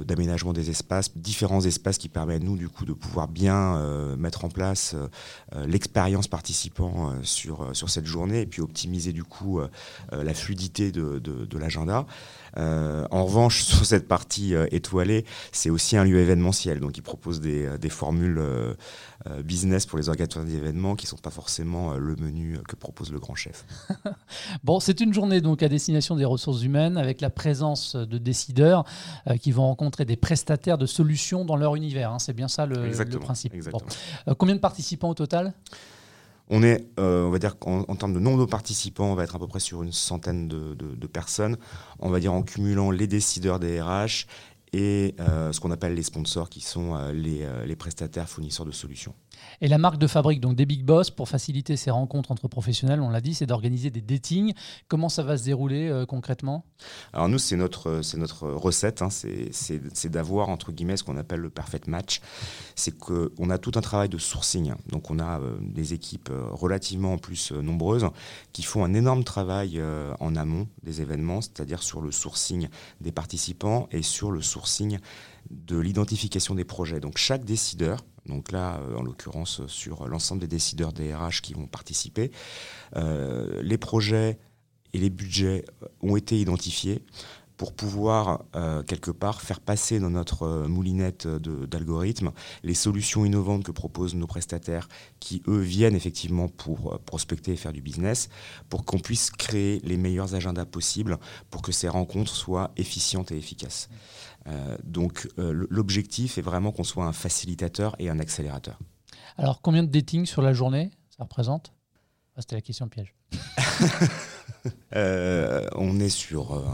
d'aménagement 0.06 0.53
des 0.53 0.71
espaces, 0.71 1.17
différents 1.17 1.65
espaces 1.65 1.99
qui 1.99 2.09
permettent 2.09 2.43
nous 2.43 2.56
du 2.56 2.69
coup 2.69 2.85
de 2.85 2.93
pouvoir 2.93 3.29
bien 3.29 3.79
mettre 4.17 4.45
en 4.45 4.49
place 4.49 4.95
l'expérience 5.67 6.29
participant 6.29 7.15
sur, 7.23 7.75
sur 7.75 7.89
cette 7.89 8.06
journée 8.06 8.43
et 8.43 8.47
puis 8.47 8.61
optimiser 8.61 9.12
du 9.12 9.25
coup 9.25 9.61
la 10.12 10.35
fluidité 10.35 10.93
de, 10.93 11.19
de 11.19 11.59
l'agenda. 11.59 12.06
Euh, 12.56 13.06
en 13.11 13.25
revanche, 13.25 13.62
sur 13.65 13.85
cette 13.85 14.09
partie 14.09 14.55
euh, 14.55 14.67
étoilée, 14.71 15.25
c'est 15.53 15.71
aussi 15.71 15.97
un 15.97 16.05
lieu 16.05 16.19
événementiel. 16.19 16.81
Donc, 16.81 16.97
il 16.97 17.03
propose 17.03 17.41
des, 17.41 17.67
euh, 17.67 17.89
formules 17.89 18.41
business 19.43 19.87
pour 19.87 19.99
les 19.99 20.09
organisateurs 20.09 20.44
d'événements 20.44 20.94
qui 20.94 21.06
ne 21.06 21.09
sont 21.09 21.17
pas 21.17 21.31
forcément 21.31 21.94
le 21.94 22.15
menu 22.17 22.59
que 22.69 22.77
propose 22.77 23.11
le 23.11 23.19
grand 23.19 23.35
chef. 23.35 23.65
bon, 24.65 24.79
c'est 24.79 25.01
une 25.01 25.12
journée 25.12 25.41
donc 25.41 25.62
à 25.62 25.69
destination 25.69 26.17
des 26.17 26.25
ressources 26.25 26.62
humaines 26.62 26.97
avec 26.97 27.21
la 27.21 27.31
présence 27.31 27.97
de 27.97 28.19
décideurs 28.19 28.85
qui 29.38 29.52
vont 29.52 29.67
rencontrer 29.67 30.05
des 30.05 30.17
prestataires 30.17 30.79
de 30.79 30.87
solutions 30.87 31.44
dans 31.44 31.56
leur 31.56 31.76
univers. 31.76 32.12
Hein. 32.12 32.19
C'est 32.19 32.32
bien 32.32 32.49
ça 32.49 32.67
le, 32.67 32.90
principe. 33.20 33.55
combien 34.38 34.55
de 34.55 34.61
participants 34.61 35.11
au 35.11 35.14
total? 35.14 35.55
On 36.50 36.62
est, 36.62 36.87
euh, 36.99 37.25
on 37.26 37.31
va 37.31 37.38
dire 37.38 37.58
qu'en 37.58 37.81
en 37.88 37.96
termes 37.96 38.14
de 38.14 38.20
nombre 38.20 38.40
de 38.40 38.50
participants, 38.50 39.12
on 39.12 39.14
va 39.14 39.25
être 39.25 39.37
à 39.37 39.38
peu 39.38 39.46
près 39.46 39.61
sur 39.61 39.82
une 39.82 39.93
centaine 39.93 40.49
de, 40.49 41.06
personnes. 41.06 41.56
On 41.99 42.11
va 42.11 42.20
dire 42.20 42.32
en 42.32 42.43
cumulant 42.43 42.90
les 42.90 43.06
décideurs 43.06 43.58
des 43.58 43.81
RH 43.81 44.26
et 44.73 45.14
euh, 45.20 45.52
ce 45.52 45.61
qu'on 45.61 45.70
appelle 45.70 45.94
les 45.94 46.02
sponsors, 46.02 46.49
qui 46.49 46.61
sont 46.61 46.94
euh, 46.94 47.12
les 47.12 47.76
prestataires 47.76 48.29
fournisseurs 48.29 48.67
de 48.67 48.70
solutions. 48.70 49.14
Et 49.61 49.69
la 49.69 49.79
marque 49.79 49.99
de 49.99 50.06
fabrique 50.06 50.40
donc 50.40 50.56
des 50.56 50.67
Big 50.67 50.85
Boss, 50.85 51.11
pour 51.11 51.29
faciliter 51.29 51.76
ces 51.76 51.90
rencontres 51.90 52.31
entre 52.31 52.49
professionnels, 52.49 53.00
on 53.00 53.11
l'a 53.11 53.20
dit, 53.20 53.35
c'est 53.35 53.46
d'organiser 53.46 53.90
des 53.90 54.00
datings. 54.00 54.55
Comment 54.88 55.08
ça 55.08 55.23
va 55.23 55.37
se 55.37 55.44
dérouler 55.44 55.88
euh, 55.88 56.06
concrètement? 56.06 56.64
Alors 57.12 57.29
nous, 57.29 57.38
c'est 57.38 57.56
notre, 57.56 58.00
c'est 58.02 58.19
notre 58.19 58.49
recette, 58.49 59.02
hein. 59.02 59.08
c'est 59.11 60.08
d'avoir, 60.08 60.49
entre 60.49 60.73
guillemets, 60.73 60.96
ce 60.96 61.05
qu'on 61.05 61.17
appelle 61.17 61.40
le 61.40 61.50
perfect 61.50 61.88
match. 61.88 62.20
C'est 62.75 62.96
qu'on 62.96 63.50
a 63.50 63.58
tout 63.58 63.73
un 63.75 63.81
travail 63.81 64.08
de 64.08 64.19
sourcing. 64.19 64.75
Donc 64.90 65.11
on 65.11 65.19
a 65.19 65.41
euh, 65.41 65.56
des 65.61 65.94
équipes 65.94 66.31
euh, 66.31 66.46
relativement 66.52 67.14
en 67.14 67.19
plus 67.19 67.52
nombreuses 67.52 68.06
qui 68.52 68.62
font 68.62 68.84
un 68.84 68.94
énorme 68.94 69.25
travail 69.25 69.81
en 70.20 70.37
amont 70.37 70.69
des 70.82 71.00
événements, 71.00 71.41
c'est-à-dire 71.41 71.82
sur 71.82 72.00
le 72.00 72.12
sourcing 72.12 72.69
des 73.00 73.12
participants 73.12 73.88
et 73.91 74.02
sur 74.02 74.31
le 74.31 74.43
sourcing 74.43 74.99
de 75.50 75.79
l'identification 75.79 76.55
des 76.55 76.64
projets. 76.64 77.00
Donc 77.00 77.17
chaque 77.19 77.44
décideur 77.44 78.00
donc 78.29 78.53
là, 78.53 78.81
euh, 78.81 78.97
en 78.97 79.03
l'occurrence, 79.03 79.67
sur 79.67 80.07
l'ensemble 80.07 80.41
des 80.41 80.47
décideurs 80.47 80.93
des 80.93 81.15
RH 81.15 81.41
qui 81.43 81.55
vont 81.55 81.67
participer. 81.67 82.31
Euh, 82.97 83.63
les 83.63 83.79
projets 83.79 84.39
et 84.93 84.99
les 84.99 85.11
budgets 85.11 85.65
ont 86.01 86.17
été 86.17 86.39
identifiés 86.39 87.05
pour 87.58 87.75
pouvoir, 87.75 88.44
euh, 88.56 88.82
quelque 88.82 89.10
part, 89.10 89.43
faire 89.43 89.60
passer 89.60 90.00
dans 90.00 90.08
notre 90.08 90.66
moulinette 90.66 91.26
d'algorithmes 91.26 92.31
les 92.62 92.75
solutions 92.75 93.26
innovantes 93.26 93.64
que 93.64 93.72
proposent 93.72 94.14
nos 94.14 94.26
prestataires 94.26 94.88
qui, 95.20 95.43
eux, 95.46 95.60
viennent 95.60 95.94
effectivement 95.96 96.49
pour 96.49 96.99
prospecter 97.00 97.52
et 97.52 97.56
faire 97.56 97.75
du 97.75 97.82
business, 97.82 98.31
pour 98.70 98.87
qu'on 98.87 98.99
puisse 98.99 99.31
créer 99.31 99.81
les 99.84 99.99
meilleurs 99.99 100.34
agendas 100.34 100.65
possibles 100.65 101.19
pour 101.50 101.60
que 101.60 101.72
ces 101.72 101.88
rencontres 101.88 102.34
soient 102.34 102.70
efficientes 102.77 103.32
et 103.32 103.36
efficaces. 103.36 103.91
Euh, 104.46 104.77
donc 104.84 105.29
euh, 105.38 105.67
l'objectif 105.69 106.38
est 106.38 106.43
vraiment 106.43 106.72
qu'on 106.72 106.84
soit 106.84 107.05
un 107.05 107.12
facilitateur 107.12 107.94
et 107.98 108.08
un 108.08 108.19
accélérateur. 108.19 108.79
Alors 109.36 109.60
combien 109.60 109.82
de 109.82 109.88
dating 109.88 110.27
sur 110.27 110.43
la 110.43 110.53
journée 110.53 110.91
ça 111.17 111.24
représente? 111.24 111.72
Ah, 112.36 112.41
C'était 112.41 112.55
la 112.55 112.62
question 112.62 112.88
piège. 112.88 113.15
Euh, 114.96 115.67
on 115.76 116.00
est 116.00 116.08
sur 116.08 116.64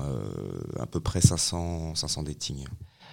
à 0.78 0.86
peu 0.86 1.00
près 1.00 1.20
500, 1.20 1.96
500 1.96 2.22
datings. 2.22 2.64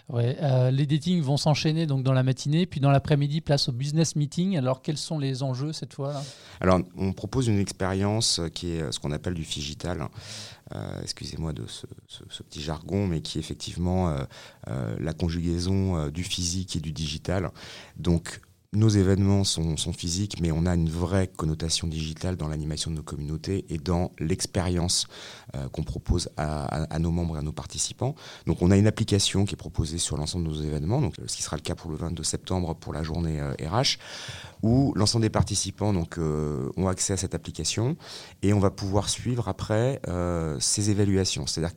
Ouais, 0.09 0.37
les 0.71 0.85
datings 0.85 1.21
vont 1.21 1.37
s'enchaîner 1.37 1.87
donc 1.87 2.03
dans 2.03 2.13
la 2.13 2.21
matinée, 2.21 2.67
puis 2.67 2.79
dans 2.79 2.91
l'après-midi, 2.91 3.41
place 3.41 3.67
au 3.67 3.71
business 3.71 4.15
meeting. 4.15 4.57
Alors, 4.57 4.83
quels 4.83 4.97
sont 4.97 5.17
les 5.17 5.41
enjeux 5.41 5.73
cette 5.73 5.95
fois 5.95 6.13
là 6.13 6.23
Alors, 6.59 6.81
on 6.95 7.13
propose 7.13 7.47
une 7.47 7.59
expérience 7.59 8.41
qui 8.53 8.73
est 8.73 8.91
ce 8.91 8.99
qu'on 8.99 9.11
appelle 9.11 9.33
du 9.33 9.41
digital. 9.41 10.07
Euh, 10.75 11.01
excusez-moi 11.01 11.51
de 11.53 11.65
ce, 11.67 11.85
petit 12.43 12.61
jargon, 12.61 13.07
mais 13.07 13.21
qui 13.21 13.37
est 13.37 13.41
effectivement 13.41 14.09
euh, 14.09 14.23
euh, 14.69 14.95
la 14.99 15.13
conjugaison 15.13 16.07
du 16.09 16.23
physique 16.23 16.75
et 16.75 16.79
du 16.79 16.91
digital. 16.91 17.49
Donc, 17.97 18.41
nos 18.73 18.89
événements 18.89 19.43
sont, 19.43 19.75
physiques, 19.93 20.39
mais 20.41 20.51
on 20.51 20.65
a 20.65 20.73
une 20.73 20.89
vraie 20.89 21.27
connotation 21.27 21.87
digitale 21.87 22.37
dans 22.37 22.47
l'animation 22.47 22.89
de 22.89 22.95
nos 22.95 23.03
communautés 23.03 23.65
et 23.69 23.77
dans 23.77 24.11
l'expérience 24.19 25.07
qu'on 25.73 25.83
propose 25.83 26.29
à, 26.37 26.97
nos 26.99 27.11
membres 27.11 27.35
et 27.35 27.39
à 27.39 27.41
nos 27.41 27.51
participants. 27.51 28.15
Donc 28.47 28.61
on 28.61 28.71
a 28.71 28.77
une 28.77 28.87
application 28.87 29.43
qui 29.43 29.55
est 29.55 29.57
proposée 29.57 29.97
sur 29.97 30.15
l'ensemble 30.15 30.45
de 30.45 30.49
nos 30.51 30.61
événements, 30.61 31.01
donc, 31.01 31.15
ce 31.25 31.35
qui 31.35 31.43
sera 31.43 31.57
le 31.57 31.61
cas 31.61 31.75
pour 31.75 31.91
le 31.91 31.97
22 31.97 32.23
septembre 32.23 32.73
pour 32.75 32.93
la 32.93 33.03
journée 33.03 33.41
RH 33.41 33.97
où 34.63 34.93
l'ensemble 34.95 35.23
des 35.23 35.29
participants 35.29 35.93
donc, 35.93 36.17
euh, 36.17 36.69
ont 36.77 36.87
accès 36.87 37.13
à 37.13 37.17
cette 37.17 37.35
application 37.35 37.97
et 38.41 38.53
on 38.53 38.59
va 38.59 38.71
pouvoir 38.71 39.09
suivre 39.09 39.47
après 39.47 39.99
euh, 40.07 40.57
ces 40.59 40.89
évaluations. 40.89 41.47
C'est-à-dire 41.47 41.75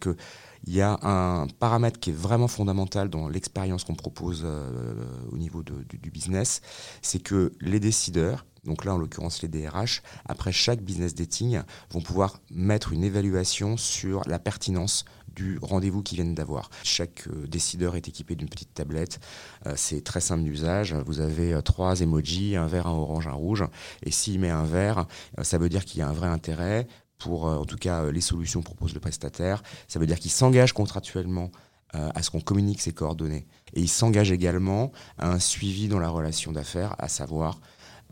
qu'il 0.64 0.74
y 0.74 0.80
a 0.80 0.98
un 1.02 1.46
paramètre 1.46 2.00
qui 2.00 2.10
est 2.10 2.14
vraiment 2.14 2.48
fondamental 2.48 3.08
dans 3.08 3.28
l'expérience 3.28 3.84
qu'on 3.84 3.94
propose 3.94 4.42
euh, 4.44 4.94
au 5.30 5.36
niveau 5.36 5.62
du, 5.62 6.10
business, 6.10 6.60
c'est 7.02 7.22
que 7.22 7.52
les 7.60 7.80
décideurs 7.80 8.44
donc 8.64 8.86
là 8.86 8.94
en 8.94 8.98
l'occurrence 8.98 9.42
les 9.42 9.48
DRH, 9.48 10.02
après 10.24 10.50
chaque 10.50 10.80
business 10.80 11.14
dating, 11.14 11.60
vont 11.90 12.00
pouvoir 12.00 12.40
mettre 12.50 12.94
une 12.94 13.04
évaluation 13.04 13.76
sur 13.76 14.22
la 14.26 14.38
pertinence 14.38 15.04
du 15.36 15.58
rendez-vous 15.60 16.02
qu'ils 16.02 16.16
viennent 16.16 16.34
d'avoir. 16.34 16.70
Chaque 16.82 17.26
euh, 17.26 17.46
décideur 17.46 17.94
est 17.94 18.08
équipé 18.08 18.36
d'une 18.36 18.48
petite 18.48 18.72
tablette. 18.72 19.20
Euh, 19.66 19.74
c'est 19.76 20.02
très 20.02 20.22
simple 20.22 20.44
d'usage. 20.44 20.94
Vous 20.94 21.20
avez 21.20 21.60
trois 21.62 22.00
emojis, 22.00 22.56
un 22.56 22.66
vert, 22.66 22.86
un 22.86 22.92
orange, 22.92 23.26
un 23.26 23.32
rouge. 23.32 23.64
Et 24.02 24.10
s'il 24.10 24.40
met 24.40 24.48
un 24.48 24.64
vert, 24.64 25.06
ça 25.42 25.58
veut 25.58 25.68
dire 25.68 25.84
qu'il 25.84 25.98
y 25.98 26.02
a 26.02 26.08
un 26.08 26.12
vrai 26.12 26.28
intérêt 26.28 26.86
pour, 27.18 27.44
en 27.44 27.64
tout 27.64 27.76
cas, 27.76 28.10
les 28.10 28.20
solutions 28.20 28.62
proposent 28.62 28.94
le 28.94 29.00
prestataire. 29.00 29.62
Ça 29.88 29.98
veut 29.98 30.06
dire 30.06 30.18
qu'il 30.18 30.30
s'engage 30.30 30.72
contractuellement 30.72 31.50
à 31.92 32.22
ce 32.22 32.30
qu'on 32.30 32.40
communique 32.40 32.80
ses 32.80 32.92
coordonnées. 32.92 33.46
Et 33.72 33.80
il 33.80 33.88
s'engage 33.88 34.32
également 34.32 34.90
à 35.16 35.30
un 35.30 35.38
suivi 35.38 35.86
dans 35.88 36.00
la 36.00 36.08
relation 36.08 36.50
d'affaires, 36.50 36.96
à 36.98 37.08
savoir 37.08 37.60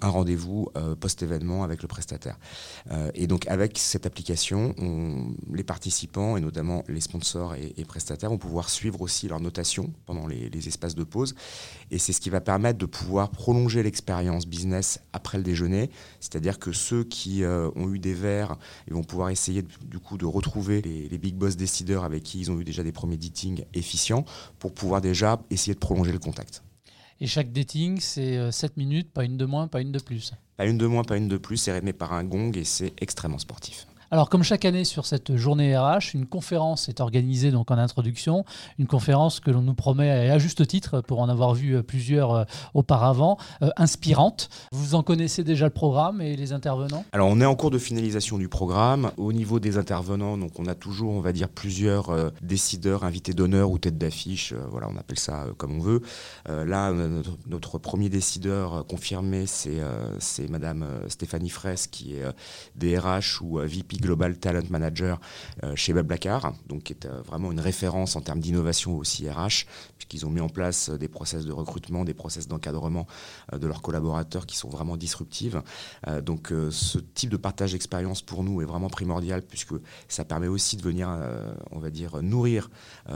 un 0.03 0.09
rendez-vous 0.09 0.69
euh, 0.77 0.95
post-événement 0.95 1.65
avec 1.65 1.83
le 1.83 1.89
prestataire. 1.89 2.39
Euh, 2.91 3.11
et 3.15 3.27
donc 3.27 3.47
avec 3.47 3.79
cette 3.79 4.07
application, 4.07 4.75
les 5.53 5.65
participants 5.65 6.37
et 6.37 6.41
notamment 6.41 6.85
les 6.89 7.01
sponsors 7.01 7.55
et, 7.55 7.85
prestataires 7.85 8.31
vont 8.31 8.39
pouvoir 8.39 8.71
suivre 8.71 9.01
aussi 9.03 9.29
leur 9.29 9.41
notation 9.41 9.93
pendant 10.07 10.27
les, 10.27 10.51
espaces 10.67 10.95
de 10.95 11.05
pause. 11.05 11.35
Et 11.91 11.99
c'est 11.99 12.13
ce 12.13 12.21
qui 12.21 12.31
va 12.31 12.41
permettre 12.41 12.79
de 12.79 12.87
pouvoir 12.87 13.31
prolonger 13.31 13.83
l'expérience 13.83 14.47
business 14.47 15.01
après 15.13 15.39
le 15.39 15.45
déjeuner. 15.45 15.91
C'est-à-dire 16.21 16.59
que 16.59 16.73
ceux 16.73 17.05
qui 17.05 17.43
euh, 17.43 17.71
ont 17.75 17.93
eu 17.93 17.99
des 17.99 18.15
verres 18.15 18.57
ils 18.87 18.95
vont 18.95 19.03
pouvoir 19.03 19.31
essayer 19.31 19.63
du 19.63 19.99
coup 19.99 20.19
de 20.19 20.25
retrouver 20.25 20.83
les, 20.83 21.09
les 21.09 21.19
big 21.19 21.35
boss 21.35 21.57
décideurs 21.57 22.05
avec 22.05 22.23
qui 22.23 22.41
ils 22.41 22.51
ont 22.51 22.61
eu 22.61 22.65
déjà 22.65 22.83
des 22.83 22.93
premiers 22.93 23.17
dating 23.17 23.65
efficients 23.75 24.25
pour 24.59 24.73
pouvoir 24.73 25.01
déjà 25.01 25.41
essayer 25.51 25.75
de 25.75 25.79
prolonger 25.79 26.13
le 26.13 26.19
contact. 26.19 26.63
Et 27.23 27.29
chaque 27.29 27.53
dating, 27.53 28.01
c'est 28.01 28.51
7 28.51 28.73
euh, 28.73 28.75
minutes, 28.77 29.13
pas 29.13 29.23
une 29.23 29.37
de 29.37 29.45
moins, 29.45 29.69
pas 29.69 29.81
une 29.81 29.93
de 29.93 30.01
plus. 30.01 30.33
Pas 30.57 30.67
une 30.67 30.77
de 30.77 30.87
moins, 30.87 31.05
pas 31.05 31.17
une 31.17 31.29
de 31.29 31.37
plus, 31.37 31.57
c'est 31.57 31.73
rythmé 31.73 31.93
par 31.93 32.15
un 32.15 32.25
gong 32.25 32.51
et 32.57 32.65
c'est 32.65 32.93
extrêmement 33.01 33.39
sportif. 33.39 33.87
Alors, 34.13 34.29
comme 34.29 34.43
chaque 34.43 34.67
année 34.67 34.85
sur 34.85 35.07
cette 35.07 35.37
journée 35.37 35.75
RH, 35.75 36.13
une 36.13 36.27
conférence 36.27 36.91
est 36.91 37.01
organisée 37.01 37.51
donc 37.51 37.71
en 37.71 37.79
introduction, 37.79 38.45
une 38.79 38.87
conférence 38.87 39.41
que 39.41 39.51
l'on 39.51 39.63
nous 39.63 39.73
promet 39.73 40.11
à 40.11 40.37
juste 40.37 40.67
titre 40.67 41.01
pour 41.01 41.21
en 41.21 41.31
avoir 41.31 41.55
vu 41.55 41.77
euh, 41.77 41.83
plusieurs 41.83 42.35
euh, 42.35 42.45
auparavant, 42.75 43.39
euh, 43.63 43.71
inspirante. 43.79 44.51
Vous 44.71 44.95
en 44.95 45.03
connaissez 45.03 45.45
déjà 45.45 45.65
le 45.65 45.73
programme 45.73 46.21
et 46.21 46.37
les 46.37 46.53
intervenants? 46.53 47.07
Alors, 47.13 47.31
on 47.31 47.41
est 47.41 47.47
en 47.47 47.55
cours 47.55 47.71
de 47.71 47.79
finalisation 47.79 48.37
du 48.37 48.51
programme. 48.51 49.13
Au 49.17 49.33
niveau 49.33 49.59
des 49.59 49.79
intervenants, 49.79 50.37
donc 50.37 50.61
on 50.61 50.67
a 50.67 50.75
toujours, 50.75 51.15
on 51.15 51.23
va 51.23 51.33
dire, 51.33 51.49
plusieurs 51.49 52.15
décideurs, 52.43 53.05
invités 53.05 53.33
d'honneur 53.33 53.71
ou 53.71 53.79
têtes 53.79 53.97
d'affiche. 53.97 54.53
voilà, 54.71 54.89
on 54.91 54.97
appelle 54.99 55.19
ça 55.19 55.47
comme 55.57 55.75
on 55.75 55.81
veut. 55.81 56.03
là, 56.47 56.93
notre, 57.47 57.79
premier 57.79 58.11
décideur 58.11 58.85
confirmé, 58.87 59.47
c'est 59.47 59.81
c'est 60.19 60.51
Madame 60.51 60.87
Stéphanie 61.09 61.49
Fraisse, 61.49 61.87
qui 61.87 62.17
est 62.17 62.25
DRH 62.77 63.41
ou 63.41 63.59
VP 63.59 64.02
Global 64.03 64.37
Talent 64.37 64.69
Manager 64.69 65.21
euh, 65.63 65.75
chez 65.77 65.93
Blablacar, 65.93 66.53
donc 66.67 66.83
qui 66.83 66.93
est 66.93 67.07
euh, 67.07 67.23
vraiment 67.23 67.53
une 67.53 67.61
référence 67.61 68.17
en 68.17 68.21
termes 68.21 68.41
d'innovation 68.41 68.99
aussi 68.99 69.31
RH, 69.31 69.65
puisqu'ils 69.97 70.27
ont 70.27 70.31
mis 70.31 70.41
en 70.41 70.49
place 70.49 70.91
euh, 70.91 70.99
des 70.99 71.09
process 71.09 71.47
de 71.47 71.53
recrutement, 71.53 72.05
des 72.05 72.13
process 72.13 72.49
d'encadrement 72.49 73.07
de 73.53 73.67
leurs 73.67 73.81
collaborateurs 73.81 74.45
qui 74.45 74.57
sont 74.57 74.69
vraiment 74.69 74.97
disruptifs. 74.97 75.55
donc 76.23 76.53
ce 76.71 76.99
type 76.99 77.31
de 77.31 77.37
partage 77.37 77.73
d'expérience 77.73 78.23
pour 78.23 78.43
nous 78.43 78.61
est 78.61 78.65
vraiment 78.65 78.89
primordial, 78.89 79.43
puisque 79.43 79.75
ça 80.09 80.25
permet 80.25 80.49
aussi 80.49 80.77
de 80.77 80.83
venir, 80.83 81.09
on 81.71 81.79
va 81.79 81.91
dire, 81.91 82.21
nourrir 82.23 82.71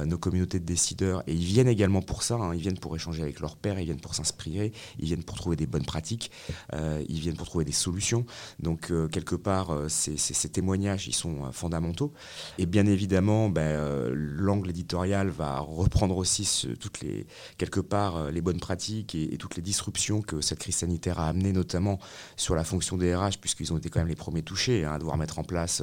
nos 0.05 0.19
communautés 0.19 0.61
de 0.61 0.65
décideurs. 0.65 1.23
Et 1.27 1.33
ils 1.33 1.45
viennent 1.45 1.69
également 1.69 2.03
pour 2.03 2.23
ça, 2.23 2.37
hein. 2.37 2.55
ils 2.55 2.61
viennent 2.61 2.79
pour 2.79 2.95
échanger 2.95 3.23
avec 3.23 3.41
leurs 3.41 3.57
pairs, 3.57 3.81
ils 3.81 3.87
viennent 3.87 4.01
pour 4.01 4.15
s'inspirer, 4.15 4.73
ils 4.99 5.07
viennent 5.07 5.25
pour 5.25 5.37
trouver 5.37 5.57
des 5.57 5.67
bonnes 5.67 5.87
pratiques, 5.87 6.31
ils 6.73 7.21
viennent 7.21 7.37
pour 7.37 7.49
trouver 7.49 7.65
des 7.65 7.73
solutions. 7.73 8.25
Donc 8.61 8.93
quelque 9.11 9.35
part, 9.35 9.73
ces 9.89 10.49
témoignages 10.49 10.76
ils 10.77 11.15
sont 11.15 11.45
euh, 11.45 11.53
fondamentaux. 11.53 12.13
Et 12.59 12.67
bien 12.67 12.87
évidemment, 12.87 13.49
ben, 13.49 13.63
euh, 13.63 14.13
l'angle 14.15 14.71
éditorial 14.71 15.29
va 15.29 15.59
reprendre 15.61 16.17
aussi 16.17 16.69
toutes 16.81 17.01
les, 17.01 17.27
quelque 17.59 17.81
part 17.81 18.17
euh, 18.17 18.31
les 18.31 18.41
bonnes 18.41 18.61
pratiques 18.61 19.15
et, 19.15 19.37
toutes 19.39 19.57
les 19.57 19.63
disruptions 19.63 20.23
que 20.23 20.41
cette 20.41 20.59
crise 20.59 20.77
sanitaire 20.77 21.21
a 21.21 21.29
amenées, 21.29 21.53
notamment 21.53 21.99
sur 22.37 22.55
la 22.55 22.65
fonction 22.65 22.97
des 22.97 23.15
RH, 23.15 23.39
puisqu'ils 23.41 23.73
ont 23.73 23.77
été 23.77 23.91
quand 23.91 24.01
même 24.01 24.09
les 24.09 24.17
premiers 24.17 24.43
touchés, 24.43 24.85
hein, 24.85 24.95
à 24.95 24.99
devoir 24.99 25.17
mettre 25.17 25.39
en 25.39 25.45
place 25.45 25.83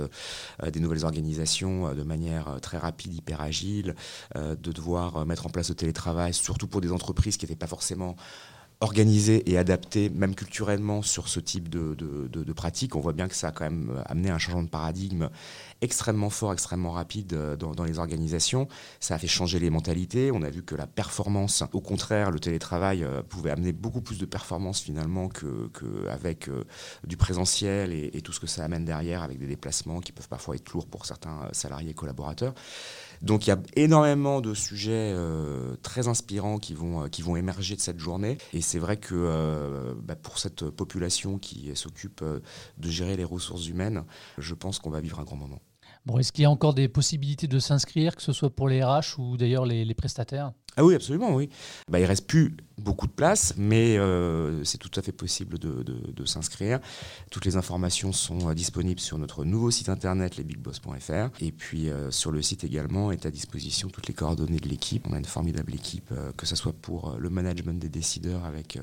des 0.71 0.79
nouvelles 0.79 1.05
organisations 1.05 1.93
de 1.93 2.03
manière 2.03 2.59
très 2.61 2.77
rapide, 2.77 3.13
hyper 3.13 3.41
agile, 3.41 3.95
de 4.35 4.71
devoir 4.71 5.25
mettre 5.25 5.45
en 5.45 5.49
place 5.49 5.69
le 5.69 5.75
télétravail, 5.75 6.33
surtout 6.33 6.67
pour 6.67 6.81
des 6.81 6.91
entreprises 6.91 7.37
qui 7.37 7.45
n'étaient 7.45 7.55
pas 7.55 7.67
forcément 7.67 8.15
organisé 8.83 9.49
et 9.49 9.57
adapté, 9.57 10.09
même 10.09 10.35
culturellement, 10.35 11.01
sur 11.01 11.29
ce 11.29 11.39
type 11.39 11.69
de, 11.69 11.95
de, 11.95 12.53
pratiques. 12.53 12.95
On 12.95 12.99
voit 12.99 13.13
bien 13.13 13.27
que 13.27 13.35
ça 13.35 13.47
a 13.47 13.51
quand 13.51 13.63
même 13.63 14.03
amené 14.05 14.29
un 14.29 14.37
changement 14.37 14.63
de 14.63 14.69
paradigme 14.69 15.29
extrêmement 15.83 16.29
fort, 16.29 16.53
extrêmement 16.53 16.91
rapide 16.91 17.33
euh, 17.33 17.55
dans, 17.55 17.83
les 17.83 17.99
organisations. 17.99 18.67
Ça 18.99 19.15
a 19.15 19.17
fait 19.19 19.27
changer 19.27 19.59
les 19.59 19.69
mentalités. 19.69 20.31
On 20.31 20.41
a 20.41 20.49
vu 20.49 20.63
que 20.63 20.75
la 20.75 20.87
performance, 20.87 21.63
au 21.73 21.81
contraire, 21.81 22.31
le 22.31 22.39
télétravail 22.39 23.03
euh, 23.03 23.21
pouvait 23.21 23.51
amener 23.51 23.73
beaucoup 23.73 24.01
plus 24.01 24.17
de 24.17 24.25
performance 24.25 24.79
finalement 24.79 25.27
qu'avec 25.27 26.39
que 26.39 26.51
euh, 26.51 26.63
du 27.05 27.17
présentiel 27.17 27.93
et, 27.93 28.21
tout 28.23 28.31
ce 28.31 28.39
que 28.39 28.47
ça 28.47 28.63
amène 28.63 28.85
derrière 28.85 29.21
avec 29.21 29.37
des 29.37 29.47
déplacements 29.47 29.99
qui 29.99 30.13
peuvent 30.13 30.29
parfois 30.29 30.55
être 30.55 30.71
lourds 30.71 30.87
pour 30.87 31.05
certains 31.05 31.49
salariés 31.51 31.89
et 31.89 31.93
collaborateurs. 31.93 32.53
Donc 33.23 33.47
il 33.47 33.51
y 33.51 33.53
a 33.53 33.59
énormément 33.75 34.41
de 34.41 34.53
sujets 34.53 35.13
euh, 35.15 35.75
très 35.81 36.09
inspirants 36.09 36.59
qui 36.59 36.73
vont, 36.73 37.03
euh, 37.03 37.07
qui 37.07 37.21
vont 37.21 37.37
émerger 37.37 37.75
de 37.75 37.81
cette 37.81 37.99
journée. 37.99 38.37
Et 38.51 38.59
c'est 38.59 38.79
vrai 38.79 38.97
que 38.97 39.15
euh, 39.15 39.93
bah, 39.97 40.17
pour 40.17 40.37
cette 40.37 40.69
population 40.69 41.39
qui 41.39 41.73
s'occupe 41.75 42.23
de 42.23 42.89
gérer 42.89 43.15
les 43.15 43.23
ressources 43.23 43.67
humaines, 43.67 44.03
je 44.37 44.53
pense 44.53 44.77
qu'on 44.77 44.89
va 44.89 44.99
vivre 44.99 45.21
un 45.21 45.23
grand 45.23 45.37
moment. 45.37 45.59
Bon, 46.05 46.19
est-ce 46.19 46.33
qu'il 46.33 46.43
y 46.43 46.45
a 46.45 46.51
encore 46.51 46.73
des 46.73 46.89
possibilités 46.89 47.47
de 47.47 47.59
s'inscrire, 47.59 48.17
que 48.17 48.21
ce 48.21 48.33
soit 48.33 48.49
pour 48.49 48.67
les 48.67 48.83
RH 48.83 49.17
ou 49.19 49.37
d'ailleurs 49.37 49.65
les 49.65 49.93
prestataires? 49.93 50.51
Ah 50.75 50.83
oui, 50.83 50.95
absolument, 50.95 51.35
oui. 51.35 51.49
Bah, 51.87 51.99
il 51.99 52.05
reste 52.05 52.27
plus 52.27 52.55
beaucoup 52.77 53.07
de 53.07 53.11
place, 53.11 53.53
mais 53.57 53.97
euh, 53.97 54.63
c'est 54.63 54.77
tout 54.77 54.91
à 54.95 55.01
fait 55.01 55.11
possible 55.11 55.59
de, 55.59 56.25
s'inscrire. 56.25 56.79
Toutes 57.31 57.45
les 57.45 57.57
informations 57.57 58.13
sont 58.13 58.49
euh, 58.49 58.53
disponibles 58.53 58.99
sur 58.99 59.17
notre 59.17 59.43
nouveau 59.43 59.71
site 59.71 59.89
internet, 59.89 60.37
lesbigboss.fr. 60.37 61.29
Et 61.41 61.51
puis 61.51 61.89
euh, 61.89 62.11
sur 62.11 62.31
le 62.31 62.41
site 62.41 62.63
également 62.63 63.11
est 63.11 63.25
à 63.25 63.31
disposition 63.31 63.89
toutes 63.89 64.07
les 64.07 64.13
coordonnées 64.13 64.59
de 64.59 64.69
l'équipe. 64.69 65.05
On 65.09 65.13
a 65.13 65.17
une 65.17 65.25
formidable 65.25 65.73
équipe, 65.75 66.13
que 66.37 66.45
ce 66.45 66.55
soit 66.55 66.73
pour 66.73 67.15
le 67.17 67.29
management 67.29 67.79
des 67.79 67.89
décideurs 67.89 68.45
avec 68.45 68.79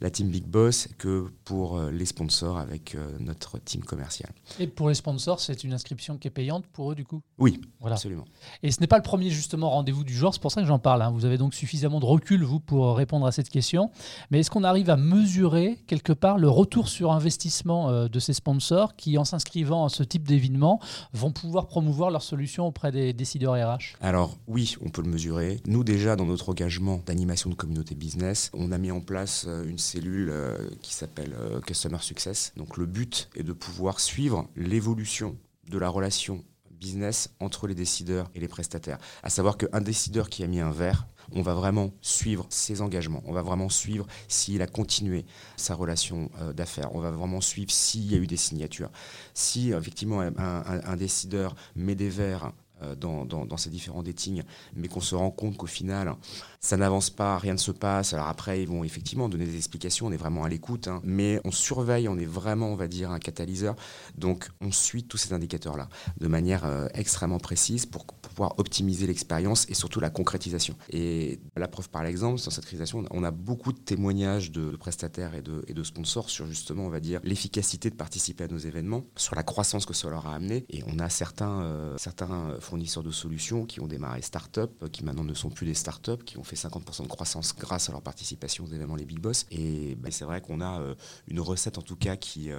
la 0.00 0.10
team 0.10 0.28
Big 0.28 0.46
Boss, 0.46 0.88
que 0.98 1.28
pour 1.44 1.80
les 1.82 2.06
sponsors 2.06 2.58
avec 2.58 2.96
notre 3.18 3.58
team 3.58 3.84
commercial. 3.84 4.30
Et 4.58 4.66
pour 4.66 4.88
les 4.88 4.94
sponsors, 4.94 5.40
c'est 5.40 5.64
une 5.64 5.72
inscription 5.72 6.16
qui 6.18 6.28
est 6.28 6.32
payante 6.32 6.66
pour 6.66 6.92
eux 6.92 6.94
du 6.94 7.04
coup? 7.04 7.22
Oui, 7.38 7.60
voilà. 7.80 7.96
absolument. 7.96 8.24
Et 8.62 8.70
ce 8.70 8.80
n'est 8.80 8.86
pas 8.86 8.96
le 8.96 9.02
premier 9.02 9.30
justement 9.30 9.70
rendez-vous 9.70 10.04
du 10.04 10.14
genre, 10.14 10.32
c'est 10.32 10.42
pour 10.42 10.52
ça 10.52 10.62
que 10.62 10.66
j'en 10.66 10.78
parle. 10.78 11.02
Hein. 11.02 11.10
Vous 11.10 11.19
avez 11.24 11.38
donc 11.38 11.54
suffisamment 11.54 12.00
de 12.00 12.04
recul, 12.04 12.42
vous, 12.44 12.60
pour 12.60 12.96
répondre 12.96 13.26
à 13.26 13.32
cette 13.32 13.48
question. 13.48 13.90
Mais 14.30 14.40
est-ce 14.40 14.50
qu'on 14.50 14.64
arrive 14.64 14.90
à 14.90 14.96
mesurer 14.96 15.78
quelque 15.86 16.12
part 16.12 16.38
le 16.38 16.48
retour 16.48 16.88
sur 16.88 17.12
investissement 17.12 17.90
euh, 17.90 18.08
de 18.08 18.18
ces 18.18 18.32
sponsors 18.32 18.96
qui, 18.96 19.18
en 19.18 19.24
s'inscrivant 19.24 19.84
à 19.84 19.88
ce 19.88 20.02
type 20.02 20.26
d'événement, 20.26 20.80
vont 21.12 21.32
pouvoir 21.32 21.66
promouvoir 21.66 22.10
leurs 22.10 22.22
solutions 22.22 22.66
auprès 22.66 22.92
des 22.92 23.12
décideurs 23.12 23.54
RH 23.54 23.96
Alors 24.00 24.36
oui, 24.46 24.76
on 24.84 24.88
peut 24.88 25.02
le 25.02 25.10
mesurer. 25.10 25.60
Nous 25.66 25.84
déjà, 25.84 26.16
dans 26.16 26.26
notre 26.26 26.48
engagement 26.48 27.00
d'animation 27.06 27.50
de 27.50 27.54
communauté 27.54 27.94
business, 27.94 28.50
on 28.54 28.72
a 28.72 28.78
mis 28.78 28.90
en 28.90 29.00
place 29.00 29.46
euh, 29.48 29.64
une 29.68 29.78
cellule 29.78 30.30
euh, 30.30 30.56
qui 30.82 30.94
s'appelle 30.94 31.34
Customer 31.66 31.98
Success. 32.00 32.52
Donc 32.56 32.76
le 32.76 32.86
but 32.86 33.28
est 33.36 33.42
de 33.42 33.52
pouvoir 33.52 34.00
suivre 34.00 34.46
l'évolution 34.56 35.36
de 35.68 35.78
la 35.78 35.88
relation 35.88 36.44
business 36.80 37.30
entre 37.40 37.66
les 37.66 37.74
décideurs 37.74 38.30
et 38.34 38.40
les 38.40 38.48
prestataires. 38.48 38.98
À 39.22 39.30
savoir 39.30 39.56
qu'un 39.56 39.80
décideur 39.80 40.28
qui 40.28 40.42
a 40.42 40.46
mis 40.46 40.60
un 40.60 40.70
verre, 40.70 41.06
on 41.32 41.42
va 41.42 41.54
vraiment 41.54 41.92
suivre 42.00 42.46
ses 42.50 42.80
engagements, 42.80 43.22
on 43.26 43.32
va 43.32 43.42
vraiment 43.42 43.68
suivre 43.68 44.06
s'il 44.26 44.62
a 44.62 44.66
continué 44.66 45.26
sa 45.56 45.74
relation 45.74 46.30
euh, 46.40 46.52
d'affaires, 46.52 46.94
on 46.94 47.00
va 47.00 47.10
vraiment 47.10 47.40
suivre 47.40 47.70
s'il 47.70 48.10
y 48.10 48.14
a 48.14 48.18
eu 48.18 48.26
des 48.26 48.36
signatures. 48.36 48.90
Si 49.34 49.70
effectivement 49.70 50.20
un, 50.20 50.96
décideur 50.96 51.54
met 51.76 51.94
des 51.94 52.08
verres 52.08 52.52
euh, 52.82 52.94
dans, 52.94 53.24
dans, 53.24 53.56
ces 53.56 53.70
différents 53.70 54.02
datings, 54.02 54.42
mais 54.74 54.88
qu'on 54.88 55.00
se 55.00 55.14
rend 55.14 55.30
compte 55.30 55.56
qu'au 55.56 55.66
final, 55.66 56.14
ça 56.60 56.76
n'avance 56.76 57.10
pas, 57.10 57.38
rien 57.38 57.52
ne 57.52 57.58
se 57.58 57.72
passe. 57.72 58.12
Alors 58.12 58.28
après, 58.28 58.62
ils 58.62 58.68
vont 58.68 58.84
effectivement 58.84 59.28
donner 59.28 59.44
des 59.44 59.56
explications, 59.56 60.06
on 60.06 60.12
est 60.12 60.16
vraiment 60.16 60.44
à 60.44 60.48
l'écoute, 60.48 60.88
hein. 60.88 61.00
mais 61.04 61.40
on 61.44 61.50
surveille, 61.50 62.08
on 62.08 62.18
est 62.18 62.26
vraiment, 62.26 62.68
on 62.68 62.76
va 62.76 62.88
dire, 62.88 63.10
un 63.10 63.18
catalyseur. 63.18 63.76
Donc, 64.16 64.48
on 64.60 64.72
suit 64.72 65.04
tous 65.04 65.16
ces 65.16 65.32
indicateurs-là 65.32 65.88
de 66.18 66.28
manière 66.28 66.64
euh, 66.64 66.88
extrêmement 66.94 67.38
précise 67.38 67.86
pour, 67.86 68.06
pouvoir 68.30 68.58
optimiser 68.58 69.06
l'expérience 69.06 69.66
et 69.68 69.74
surtout 69.74 70.00
la 70.00 70.10
concrétisation. 70.10 70.76
Et 70.90 71.40
la 71.56 71.68
preuve 71.68 71.88
par 71.88 72.04
l'exemple, 72.04 72.40
dans 72.42 72.50
cette 72.50 72.64
création, 72.64 73.04
on 73.10 73.24
a 73.24 73.30
beaucoup 73.30 73.72
de 73.72 73.78
témoignages 73.78 74.52
de, 74.52 74.76
prestataires 74.76 75.34
et 75.34 75.42
de, 75.42 75.64
et 75.66 75.74
de, 75.74 75.82
sponsors 75.82 76.30
sur 76.30 76.46
justement, 76.46 76.84
on 76.84 76.90
va 76.90 77.00
dire, 77.00 77.20
l'efficacité 77.24 77.90
de 77.90 77.96
participer 77.96 78.44
à 78.44 78.48
nos 78.48 78.58
événements, 78.58 79.04
sur 79.16 79.34
la 79.34 79.42
croissance 79.42 79.84
que 79.84 79.94
ça 79.94 80.08
leur 80.08 80.26
a 80.26 80.34
amené. 80.34 80.64
Et 80.70 80.82
on 80.86 80.98
a 80.98 81.08
certains, 81.08 81.62
euh, 81.62 81.96
certains 81.98 82.56
fournisseurs 82.70 83.02
de 83.02 83.10
solutions 83.10 83.66
qui 83.66 83.80
ont 83.80 83.88
démarré 83.88 84.22
start-up, 84.22 84.70
qui 84.92 85.04
maintenant 85.04 85.24
ne 85.24 85.34
sont 85.34 85.50
plus 85.50 85.66
des 85.66 85.74
start-up, 85.74 86.22
qui 86.24 86.38
ont 86.38 86.44
fait 86.44 86.54
50% 86.54 87.02
de 87.02 87.08
croissance 87.08 87.52
grâce 87.58 87.88
à 87.88 87.92
leur 87.92 88.00
participation 88.00 88.64
aux 88.64 88.68
événements 88.68 88.94
Les 88.94 89.04
Big 89.04 89.18
Boss. 89.18 89.46
Et 89.50 89.96
bah, 89.96 90.10
c'est 90.12 90.24
vrai 90.24 90.40
qu'on 90.40 90.60
a 90.60 90.80
une 91.26 91.40
recette 91.40 91.78
en 91.78 91.82
tout 91.82 91.96
cas 91.96 92.14
qui 92.16 92.50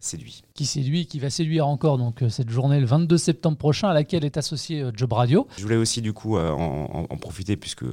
séduit. 0.00 0.42
Qui 0.54 0.66
séduit, 0.66 1.06
qui 1.06 1.20
va 1.20 1.30
séduire 1.30 1.68
encore 1.68 1.98
donc 1.98 2.24
cette 2.28 2.50
journée 2.50 2.80
le 2.80 2.86
22 2.86 3.16
septembre 3.16 3.56
prochain 3.56 3.88
à 3.88 3.94
laquelle 3.94 4.24
est 4.24 4.36
associé 4.36 4.84
Job 4.94 5.12
Radio. 5.12 5.46
Je 5.56 5.62
voulais 5.62 5.76
aussi 5.76 6.02
du 6.02 6.12
coup 6.12 6.36
en, 6.36 7.06
profiter 7.20 7.56
puisque 7.56 7.84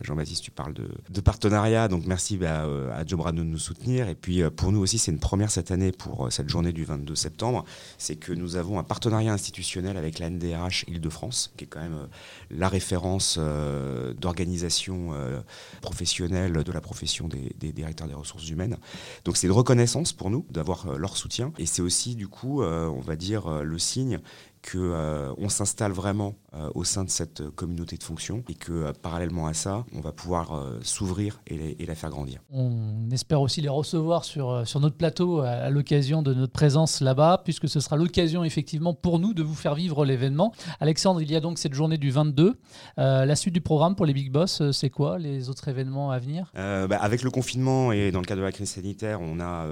Jean-Baptiste 0.00 0.42
tu 0.42 0.50
parles 0.50 0.74
de, 0.74 0.88
de 1.08 1.20
partenariat, 1.20 1.86
donc 1.86 2.04
merci 2.06 2.36
bah, 2.36 2.64
à 2.94 3.06
Job 3.06 3.20
Radio 3.20 3.44
de 3.44 3.48
nous 3.48 3.58
soutenir. 3.58 4.08
Et 4.08 4.16
puis 4.16 4.42
pour 4.56 4.72
nous 4.72 4.80
aussi 4.80 4.98
c'est 4.98 5.12
une 5.12 5.20
première 5.20 5.50
cette 5.50 5.70
année 5.70 5.92
pour 5.92 6.32
cette 6.32 6.48
journée 6.48 6.72
du 6.72 6.84
22 6.84 7.14
septembre, 7.14 7.64
c'est 7.98 8.16
que 8.16 8.32
nous 8.32 8.56
avons 8.56 8.78
un 8.78 8.84
partenariat 8.84 9.32
institutionnel 9.32 9.96
avec 9.96 10.18
la 10.18 10.30
NDRH 10.30 10.84
Île-de-France, 11.12 11.52
qui 11.56 11.64
est 11.64 11.66
quand 11.66 11.80
même 11.80 11.94
euh, 11.94 12.06
la 12.50 12.68
référence 12.68 13.36
euh, 13.38 14.14
d'organisation 14.14 15.10
euh, 15.12 15.40
professionnelle 15.80 16.52
de 16.52 16.72
la 16.72 16.80
profession 16.80 17.28
des, 17.28 17.72
directeurs 17.72 18.08
des 18.08 18.14
ressources 18.14 18.48
humaines. 18.48 18.78
Donc 19.24 19.36
c'est 19.36 19.46
une 19.46 19.52
reconnaissance 19.52 20.12
pour 20.12 20.30
nous 20.30 20.46
d'avoir 20.50 20.98
leur 20.98 21.16
soutien. 21.16 21.52
Et 21.58 21.66
c'est 21.66 21.82
aussi 21.82 22.14
du 22.14 22.28
coup, 22.28 22.62
on 22.62 23.00
va 23.00 23.16
dire, 23.16 23.62
le 23.62 23.78
signe 23.78 24.20
qu'on 24.62 24.78
euh, 24.78 25.48
s'installe 25.48 25.92
vraiment 25.92 26.34
euh, 26.54 26.70
au 26.74 26.84
sein 26.84 27.04
de 27.04 27.10
cette 27.10 27.50
communauté 27.50 27.96
de 27.96 28.02
fonction 28.02 28.44
et 28.48 28.54
que 28.54 28.72
euh, 28.72 28.92
parallèlement 28.92 29.46
à 29.46 29.54
ça, 29.54 29.84
on 29.94 30.00
va 30.00 30.12
pouvoir 30.12 30.62
s'ouvrir 30.82 31.40
et, 31.46 31.84
la 31.84 31.94
faire 31.94 32.10
grandir. 32.10 32.40
On 32.50 33.10
espère 33.10 33.40
aussi 33.40 33.60
les 33.60 33.68
recevoir 33.68 34.24
sur, 34.24 34.66
sur 34.66 34.80
notre 34.80 34.96
plateau 34.96 35.40
à, 35.40 35.68
l'occasion 35.68 36.22
de 36.22 36.32
notre 36.32 36.52
présence 36.52 37.00
là-bas, 37.00 37.42
puisque 37.44 37.68
ce 37.68 37.80
sera 37.80 37.96
l'occasion 37.96 38.44
effectivement 38.44 38.94
pour 38.94 39.18
nous 39.18 39.34
de 39.34 39.42
vous 39.42 39.54
faire 39.54 39.74
vivre 39.74 40.04
l'événement. 40.04 40.52
Alexandre, 40.80 41.20
il 41.20 41.30
y 41.30 41.36
a 41.36 41.40
donc 41.40 41.58
cette 41.58 41.74
journée 41.74 41.98
du 41.98 42.10
22. 42.10 42.54
la 42.96 43.36
suite 43.36 43.52
du 43.52 43.60
programme 43.60 43.96
pour 43.96 44.06
les 44.06 44.14
Big 44.14 44.30
Boss, 44.30 44.62
c'est 44.70 44.90
quoi 44.90 45.18
les 45.18 45.50
autres 45.50 45.68
événements 45.68 46.10
à 46.10 46.18
venir? 46.18 46.50
Bah, 46.54 46.96
Avec 47.00 47.22
le 47.22 47.30
confinement 47.30 47.92
et 47.92 48.12
dans 48.12 48.20
le 48.20 48.26
cadre 48.26 48.40
de 48.40 48.46
la 48.46 48.52
crise 48.52 48.70
sanitaire, 48.70 49.20
on 49.20 49.40
a 49.40 49.66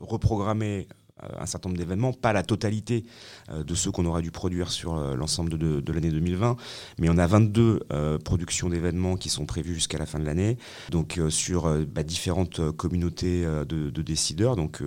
reprogrammé 0.00 0.86
euh, 0.90 0.94
un 1.38 1.46
certain 1.46 1.68
nombre 1.68 1.78
d'événements, 1.78 2.12
pas 2.12 2.32
la 2.32 2.42
totalité 2.42 3.04
euh, 3.50 3.64
de 3.64 3.74
ceux 3.74 3.90
qu'on 3.90 4.06
aurait 4.06 4.22
dû 4.22 4.30
produire 4.30 4.70
sur 4.70 4.96
euh, 4.96 5.14
l'ensemble 5.14 5.56
de, 5.58 5.92
l'année 5.92 6.10
2020, 6.10 6.56
mais 6.98 7.08
on 7.10 7.18
a 7.18 7.26
22 7.26 7.80
productions 8.24 8.68
d'événements 8.68 9.16
qui 9.16 9.28
sont 9.28 9.46
prévues 9.46 9.74
jusqu'à 9.74 9.98
la 9.98 10.06
fin 10.06 10.18
de 10.18 10.24
l'année, 10.24 10.58
donc 10.90 11.20
sur 11.30 11.68
bah, 11.86 12.02
différentes 12.02 12.70
communautés 12.72 13.44
de, 13.44 14.02
décideurs. 14.02 14.56
Donc 14.56 14.82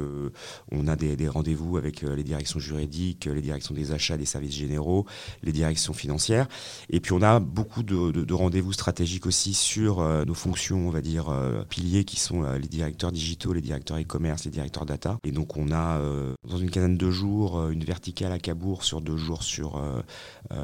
on 0.71 0.87
a 0.87 0.95
des, 0.95 1.27
rendez-vous 1.27 1.77
avec 1.77 2.01
les 2.01 2.23
directions 2.23 2.59
juridiques, 2.59 3.25
les 3.25 3.41
directions 3.41 3.73
des 3.73 3.91
achats, 3.91 4.17
des 4.17 4.25
services 4.25 4.55
généraux, 4.55 5.05
les 5.43 5.51
directions 5.51 5.93
financières, 5.93 6.47
et 6.89 6.99
puis 6.99 7.13
on 7.13 7.21
a 7.21 7.39
beaucoup 7.39 7.83
de, 7.83 8.33
rendez-vous 8.33 8.73
stratégiques 8.73 9.25
aussi 9.25 9.53
sur 9.53 10.01
nos 10.25 10.33
fonctions, 10.33 10.87
on 10.87 10.91
va 10.91 11.01
dire 11.01 11.33
piliers, 11.69 12.03
qui 12.03 12.19
sont 12.19 12.43
les 12.53 12.67
directeurs 12.67 13.11
digitaux, 13.11 13.53
les 13.53 13.61
directeurs 13.61 13.97
e-commerce, 13.97 14.45
les 14.45 14.51
directeurs 14.51 14.85
data, 14.85 15.17
et 15.23 15.31
donc 15.31 15.57
on 15.57 15.71
a 15.71 15.99
euh, 16.21 16.33
dans 16.47 16.57
une 16.57 16.69
quinzaine 16.69 16.97
de 16.97 17.11
jours, 17.11 17.57
euh, 17.57 17.69
une 17.71 17.83
verticale 17.83 18.31
à 18.31 18.39
Cabourg 18.39 18.83
sur 18.83 19.01
deux 19.01 19.17
jours 19.17 19.43
sur 19.43 19.77
euh, 19.77 20.01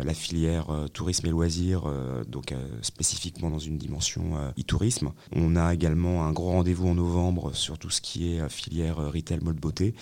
la 0.03 0.13
filière 0.13 0.67
tourisme 0.93 1.27
et 1.27 1.29
loisirs, 1.29 1.83
donc 2.27 2.53
spécifiquement 2.81 3.49
dans 3.49 3.59
une 3.59 3.77
dimension 3.77 4.51
e-tourisme. 4.59 5.11
On 5.33 5.55
a 5.55 5.73
également 5.73 6.25
un 6.25 6.31
gros 6.31 6.49
rendez-vous 6.49 6.89
en 6.89 6.95
novembre 6.95 7.53
sur 7.53 7.77
tout 7.77 7.89
ce 7.89 8.01
qui 8.01 8.33
est 8.33 8.49
filière 8.49 8.97
retail 8.97 9.39
mode 9.41 9.57
beauté. 9.57 9.95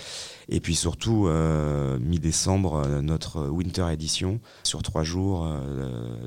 Et 0.50 0.60
puis 0.60 0.76
surtout, 0.76 1.28
mi-décembre, 2.00 3.02
notre 3.02 3.48
Winter 3.48 3.88
Edition 3.92 4.40
sur 4.64 4.82
trois 4.82 5.04
jours, 5.04 5.48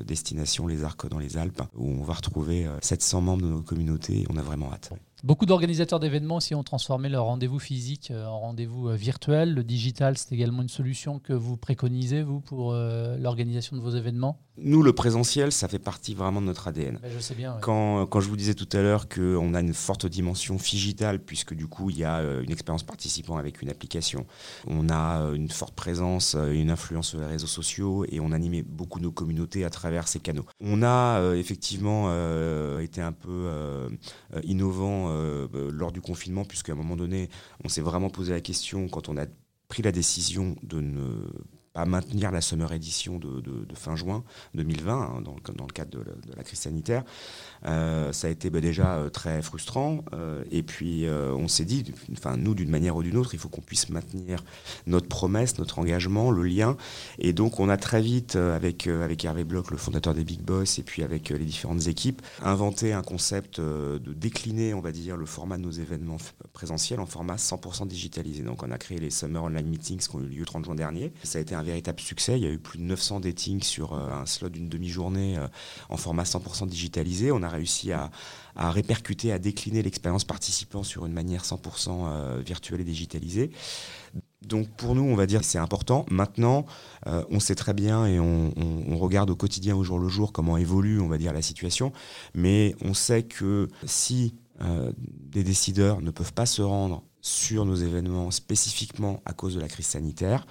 destination 0.05 0.67
Les 0.67 0.83
Arcs 0.83 1.07
dans 1.09 1.19
les 1.19 1.37
Alpes, 1.37 1.63
où 1.75 1.89
on 1.89 2.03
va 2.03 2.13
retrouver 2.13 2.67
700 2.81 3.21
membres 3.21 3.43
de 3.43 3.49
nos 3.49 3.61
communautés. 3.61 4.25
On 4.29 4.37
a 4.37 4.41
vraiment 4.41 4.71
hâte. 4.71 4.93
Beaucoup 5.21 5.45
d'organisateurs 5.45 5.99
d'événements 5.99 6.37
aussi 6.37 6.55
ont 6.55 6.63
transformé 6.63 7.09
leur 7.09 7.25
rendez-vous 7.25 7.59
physique 7.59 8.09
euh, 8.11 8.25
en 8.25 8.39
rendez-vous 8.39 8.87
euh, 8.87 8.95
virtuel. 8.95 9.53
Le 9.53 9.65
digital, 9.65 10.17
c'est 10.17 10.33
également 10.33 10.61
une 10.61 10.69
solution 10.69 11.19
que 11.19 11.33
vous 11.33 11.57
préconisez, 11.57 12.23
vous, 12.23 12.39
pour 12.39 12.71
euh, 12.71 13.17
l'organisation 13.17 13.75
de 13.75 13.81
vos 13.81 13.89
événements? 13.89 14.39
Nous, 14.61 14.83
le 14.83 14.93
présentiel, 14.93 15.51
ça 15.51 15.67
fait 15.67 15.79
partie 15.79 16.13
vraiment 16.13 16.41
de 16.41 16.47
notre 16.47 16.67
ADN. 16.67 16.99
Ben, 17.01 17.11
je 17.13 17.19
sais 17.19 17.35
bien. 17.35 17.57
Quand, 17.61 18.05
quand, 18.07 18.19
je 18.19 18.29
vous 18.29 18.37
disais 18.37 18.53
tout 18.53 18.69
à 18.73 18.81
l'heure 18.81 19.07
qu'on 19.09 19.53
a 19.53 19.61
une 19.61 19.73
forte 19.73 20.05
dimension 20.05 20.55
digitale, 20.55 21.19
puisque 21.19 21.53
du 21.53 21.67
coup, 21.67 21.89
il 21.89 21.97
y 21.97 22.03
a 22.03 22.21
une 22.41 22.51
expérience 22.51 22.83
participant 22.83 23.37
avec 23.37 23.61
une 23.61 23.69
application, 23.69 24.25
on 24.67 24.89
a 24.89 25.31
une 25.33 25.49
forte 25.49 25.75
présence, 25.75 26.35
une 26.35 26.69
influence 26.69 27.09
sur 27.09 27.19
les 27.19 27.25
réseaux 27.25 27.47
sociaux 27.47 28.05
et 28.09 28.19
on 28.19 28.31
animait 28.31 28.63
beaucoup 28.63 28.99
nos 28.99 29.11
communautés 29.11 29.65
à 29.65 29.69
travers 29.69 30.07
ces 30.07 30.19
canaux. 30.19 30.45
On 30.59 30.83
a 30.83 31.33
effectivement 31.35 32.09
été 32.79 33.01
un 33.01 33.11
peu 33.11 33.49
innovant 34.43 35.09
euh, 35.09 35.47
euh, 35.55 35.69
lors 35.71 35.91
du 35.91 36.01
confinement, 36.01 36.45
puisqu'à 36.45 36.73
un 36.73 36.75
moment 36.75 36.95
donné, 36.95 37.29
on 37.63 37.69
s'est 37.69 37.81
vraiment 37.81 38.09
posé 38.09 38.31
la 38.31 38.41
question 38.41 38.87
quand 38.87 39.09
on 39.09 39.17
a 39.17 39.25
pris 39.67 39.83
la 39.83 39.91
décision 39.91 40.55
de 40.63 40.81
ne 40.81 41.01
pas 41.73 41.85
maintenir 41.85 42.31
la 42.31 42.41
Summer 42.41 42.71
Edition 42.73 43.19
de, 43.19 43.43
fin 43.75 43.95
juin 43.95 44.23
2020, 44.55 44.93
hein, 44.93 45.21
dans, 45.21 45.35
le 45.35 45.73
cadre 45.73 45.91
de 45.91 46.03
la 46.35 46.43
crise 46.43 46.59
sanitaire. 46.59 47.03
Euh, 47.65 48.11
ça 48.13 48.27
a 48.27 48.29
été 48.29 48.49
bah, 48.49 48.61
déjà 48.61 48.95
euh, 48.95 49.09
très 49.09 49.41
frustrant. 49.41 50.03
Euh, 50.13 50.43
et 50.51 50.63
puis, 50.63 51.05
on 51.09 51.47
s'est 51.47 51.65
dit, 51.65 51.85
enfin, 52.13 52.37
nous, 52.37 52.55
d'une 52.55 52.69
manière 52.69 52.95
ou 52.95 53.03
d'une 53.03 53.17
autre, 53.17 53.33
il 53.33 53.39
faut 53.39 53.49
qu'on 53.49 53.61
puisse 53.61 53.89
maintenir 53.89 54.43
notre 54.87 55.07
promesse, 55.07 55.57
notre 55.57 55.79
engagement, 55.79 56.31
le 56.31 56.43
lien. 56.43 56.77
Et 57.19 57.33
donc, 57.33 57.59
on 57.59 57.69
a 57.69 57.77
très 57.77 58.01
vite, 58.01 58.35
avec, 58.35 58.87
avec 58.87 59.23
Hervé 59.23 59.43
Bloch, 59.43 59.71
le 59.71 59.77
fondateur 59.77 60.13
des 60.13 60.23
Big 60.23 60.41
Boss, 60.41 60.79
et 60.79 60.83
puis 60.83 61.03
avec 61.03 61.29
les 61.29 61.45
différentes 61.45 61.87
équipes, 61.87 62.21
inventé 62.43 62.93
un 62.93 63.01
concept 63.01 63.59
de 63.59 64.13
décliner, 64.13 64.73
on 64.73 64.81
va 64.81 64.91
dire, 64.91 65.17
le 65.17 65.25
format 65.25 65.57
de 65.57 65.63
nos 65.63 65.71
événements 65.71 66.17
présentiels 66.53 66.99
en 66.99 67.05
format 67.05 67.35
100% 67.35 67.87
digitalisé. 67.87 68.43
Donc, 68.43 68.63
on 68.63 68.71
a 68.71 68.77
créé 68.77 68.99
les 68.99 69.09
Summer 69.09 69.43
Online 69.43 69.67
Meetings 69.67 69.99
qui 69.99 70.15
ont 70.15 70.21
eu 70.21 70.27
lieu 70.27 70.39
le 70.39 70.45
30 70.45 70.65
juin 70.65 70.75
dernier. 70.75 71.13
Ça 71.23 71.39
a 71.39 71.41
été 71.41 71.55
un 71.59 71.63
véritable 71.63 71.99
succès. 71.99 72.37
Il 72.37 72.43
y 72.43 72.47
a 72.47 72.51
eu 72.51 72.59
plus 72.59 72.79
de 72.79 72.83
900 72.83 73.19
datings 73.19 73.63
sur 73.63 73.93
un 73.93 74.25
slot 74.25 74.49
d'une 74.49 74.69
demi-journée 74.69 75.37
en 75.89 75.97
format 75.97 76.23
100% 76.23 76.67
digitalisé. 76.67 77.31
On 77.31 77.43
a 77.43 77.49
réussi 77.49 77.91
à, 77.91 78.09
répercuter, 78.55 79.31
à 79.31 79.39
décliner 79.39 79.81
l'expérience 79.81 80.23
participant 80.23 80.83
sur 80.83 81.05
une 81.05 81.13
manière 81.13 81.43
100% 81.43 81.89
euh, 81.89 82.41
virtuelle 82.45 82.81
et 82.81 82.83
digitalisée. 82.83 83.51
Donc 84.41 84.69
pour 84.69 84.95
nous, 84.95 85.03
on 85.03 85.15
va 85.15 85.25
dire 85.25 85.41
que 85.41 85.45
c'est 85.45 85.59
important. 85.59 86.05
Maintenant, 86.09 86.65
euh, 87.07 87.23
on 87.29 87.39
sait 87.39 87.55
très 87.55 87.73
bien 87.73 88.05
et 88.05 88.19
on, 88.19 88.97
regarde 88.97 89.29
au 89.29 89.35
quotidien, 89.35 89.75
au 89.75 89.83
jour 89.83 89.99
le 89.99 90.09
jour, 90.09 90.33
comment 90.33 90.57
évolue, 90.57 90.99
on 90.99 91.07
va 91.07 91.17
dire, 91.17 91.33
la 91.33 91.41
situation. 91.41 91.93
Mais 92.33 92.75
on 92.81 92.93
sait 92.93 93.23
que 93.23 93.67
si 93.85 94.35
euh, 94.61 94.91
des 94.97 95.43
décideurs 95.43 96.01
ne 96.01 96.11
peuvent 96.11 96.33
pas 96.33 96.45
se 96.45 96.61
rendre 96.61 97.03
sur 97.21 97.65
nos 97.65 97.75
événements 97.75 98.31
spécifiquement 98.31 99.21
à 99.25 99.33
cause 99.33 99.55
de 99.55 99.61
la 99.61 99.67
crise 99.67 99.87
sanitaire, 99.87 100.45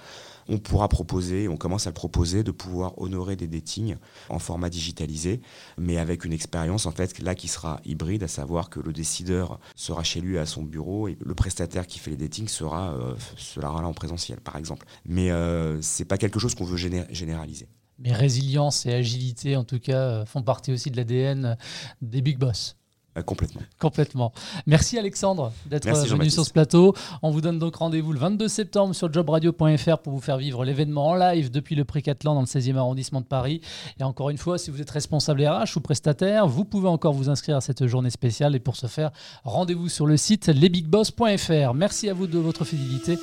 on 0.49 0.57
pourra 0.57 0.89
proposer, 0.89 1.47
on 1.47 1.57
commence 1.57 1.87
à 1.87 1.91
le 1.91 1.93
proposer, 1.93 2.43
de 2.43 2.51
pouvoir 2.51 2.99
honorer 2.99 3.35
des 3.35 3.47
datings 3.47 3.95
en 4.29 4.39
format 4.39 4.69
digitalisé, 4.69 5.41
mais 5.77 5.97
avec 5.97 6.25
une 6.25 6.33
expérience 6.33 6.85
en 6.85 6.91
fait 6.91 7.19
là 7.19 7.35
qui 7.35 7.47
sera 7.47 7.79
hybride, 7.85 8.23
à 8.23 8.27
savoir 8.27 8.69
que 8.69 8.79
le 8.79 8.91
décideur 8.91 9.59
sera 9.75 10.03
chez 10.03 10.21
lui 10.21 10.37
à 10.37 10.45
son 10.45 10.63
bureau 10.63 11.07
et 11.07 11.17
le 11.19 11.35
prestataire 11.35 11.87
qui 11.87 11.99
fait 11.99 12.11
les 12.11 12.17
datings 12.17 12.47
sera, 12.47 12.93
euh, 12.93 13.15
là 13.57 13.69
en 13.71 13.93
présentiel 13.93 14.41
par 14.41 14.55
exemple. 14.55 14.85
Mais 15.05 15.31
euh, 15.31 15.81
c'est 15.81 16.05
pas 16.05 16.17
quelque 16.17 16.39
chose 16.39 16.55
qu'on 16.55 16.65
veut 16.65 16.77
généraliser. 16.77 17.67
Mais 17.99 18.13
résilience 18.13 18.85
et 18.85 18.93
agilité, 18.93 19.57
en 19.57 19.65
tout 19.65 19.79
cas, 19.79 19.99
euh, 19.99 20.25
font 20.25 20.41
partie 20.41 20.71
aussi 20.71 20.89
de 20.89 20.97
l'ADN 20.97 21.57
des 22.01 22.21
big 22.21 22.37
boss. 22.37 22.78
Euh, 23.19 23.23
complètement. 23.23 23.61
Complètement. 23.79 24.33
Merci 24.65 24.97
Alexandre 24.97 25.51
d'être 25.65 25.87
venu 25.87 26.29
sur 26.29 26.45
ce 26.45 26.51
plateau. 26.51 26.93
On 27.21 27.31
vous 27.31 27.41
donne 27.41 27.59
donc 27.59 27.75
rendez-vous 27.75 28.13
le 28.13 28.19
22 28.19 28.47
septembre 28.47 28.95
sur 28.95 29.11
jobradio.fr 29.11 29.97
pour 29.99 30.13
vous 30.13 30.19
faire 30.19 30.37
vivre 30.37 30.63
l'événement 30.65 31.09
en 31.09 31.15
live 31.15 31.51
depuis 31.51 31.75
le 31.75 31.85
Précatelan 31.85 32.35
dans 32.35 32.41
le 32.41 32.47
16e 32.47 32.77
arrondissement 32.77 33.21
de 33.21 33.25
Paris. 33.25 33.61
Et 33.99 34.03
encore 34.03 34.29
une 34.29 34.37
fois, 34.37 34.57
si 34.57 34.71
vous 34.71 34.81
êtes 34.81 34.89
responsable 34.89 35.45
RH 35.45 35.77
ou 35.77 35.79
prestataire, 35.81 36.47
vous 36.47 36.65
pouvez 36.65 36.87
encore 36.87 37.13
vous 37.13 37.29
inscrire 37.29 37.57
à 37.57 37.61
cette 37.61 37.85
journée 37.85 38.09
spéciale. 38.09 38.55
Et 38.55 38.59
pour 38.59 38.75
ce 38.75 38.87
faire, 38.87 39.11
rendez-vous 39.43 39.89
sur 39.89 40.05
le 40.05 40.17
site 40.17 40.47
lesbigboss.fr. 40.47 41.73
Merci 41.73 42.09
à 42.09 42.13
vous 42.13 42.27
de 42.27 42.39
votre 42.39 42.65
fidélité 42.65 43.17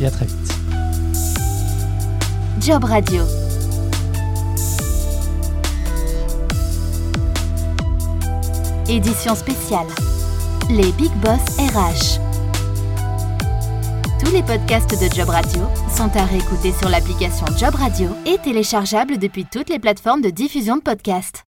et 0.00 0.06
à 0.06 0.10
très 0.10 0.26
vite. 0.26 0.54
Job 2.60 2.84
Radio. 2.84 3.49
Édition 8.90 9.36
spéciale. 9.36 9.86
Les 10.68 10.90
Big 10.92 11.12
Boss 11.22 11.38
RH. 11.60 12.18
Tous 14.18 14.32
les 14.32 14.42
podcasts 14.42 14.90
de 14.90 15.14
Job 15.14 15.28
Radio 15.28 15.62
sont 15.96 16.10
à 16.16 16.24
réécouter 16.24 16.72
sur 16.72 16.88
l'application 16.88 17.46
Job 17.56 17.76
Radio 17.76 18.08
et 18.26 18.38
téléchargeables 18.38 19.18
depuis 19.18 19.44
toutes 19.44 19.70
les 19.70 19.78
plateformes 19.78 20.22
de 20.22 20.30
diffusion 20.30 20.76
de 20.76 20.82
podcasts. 20.82 21.44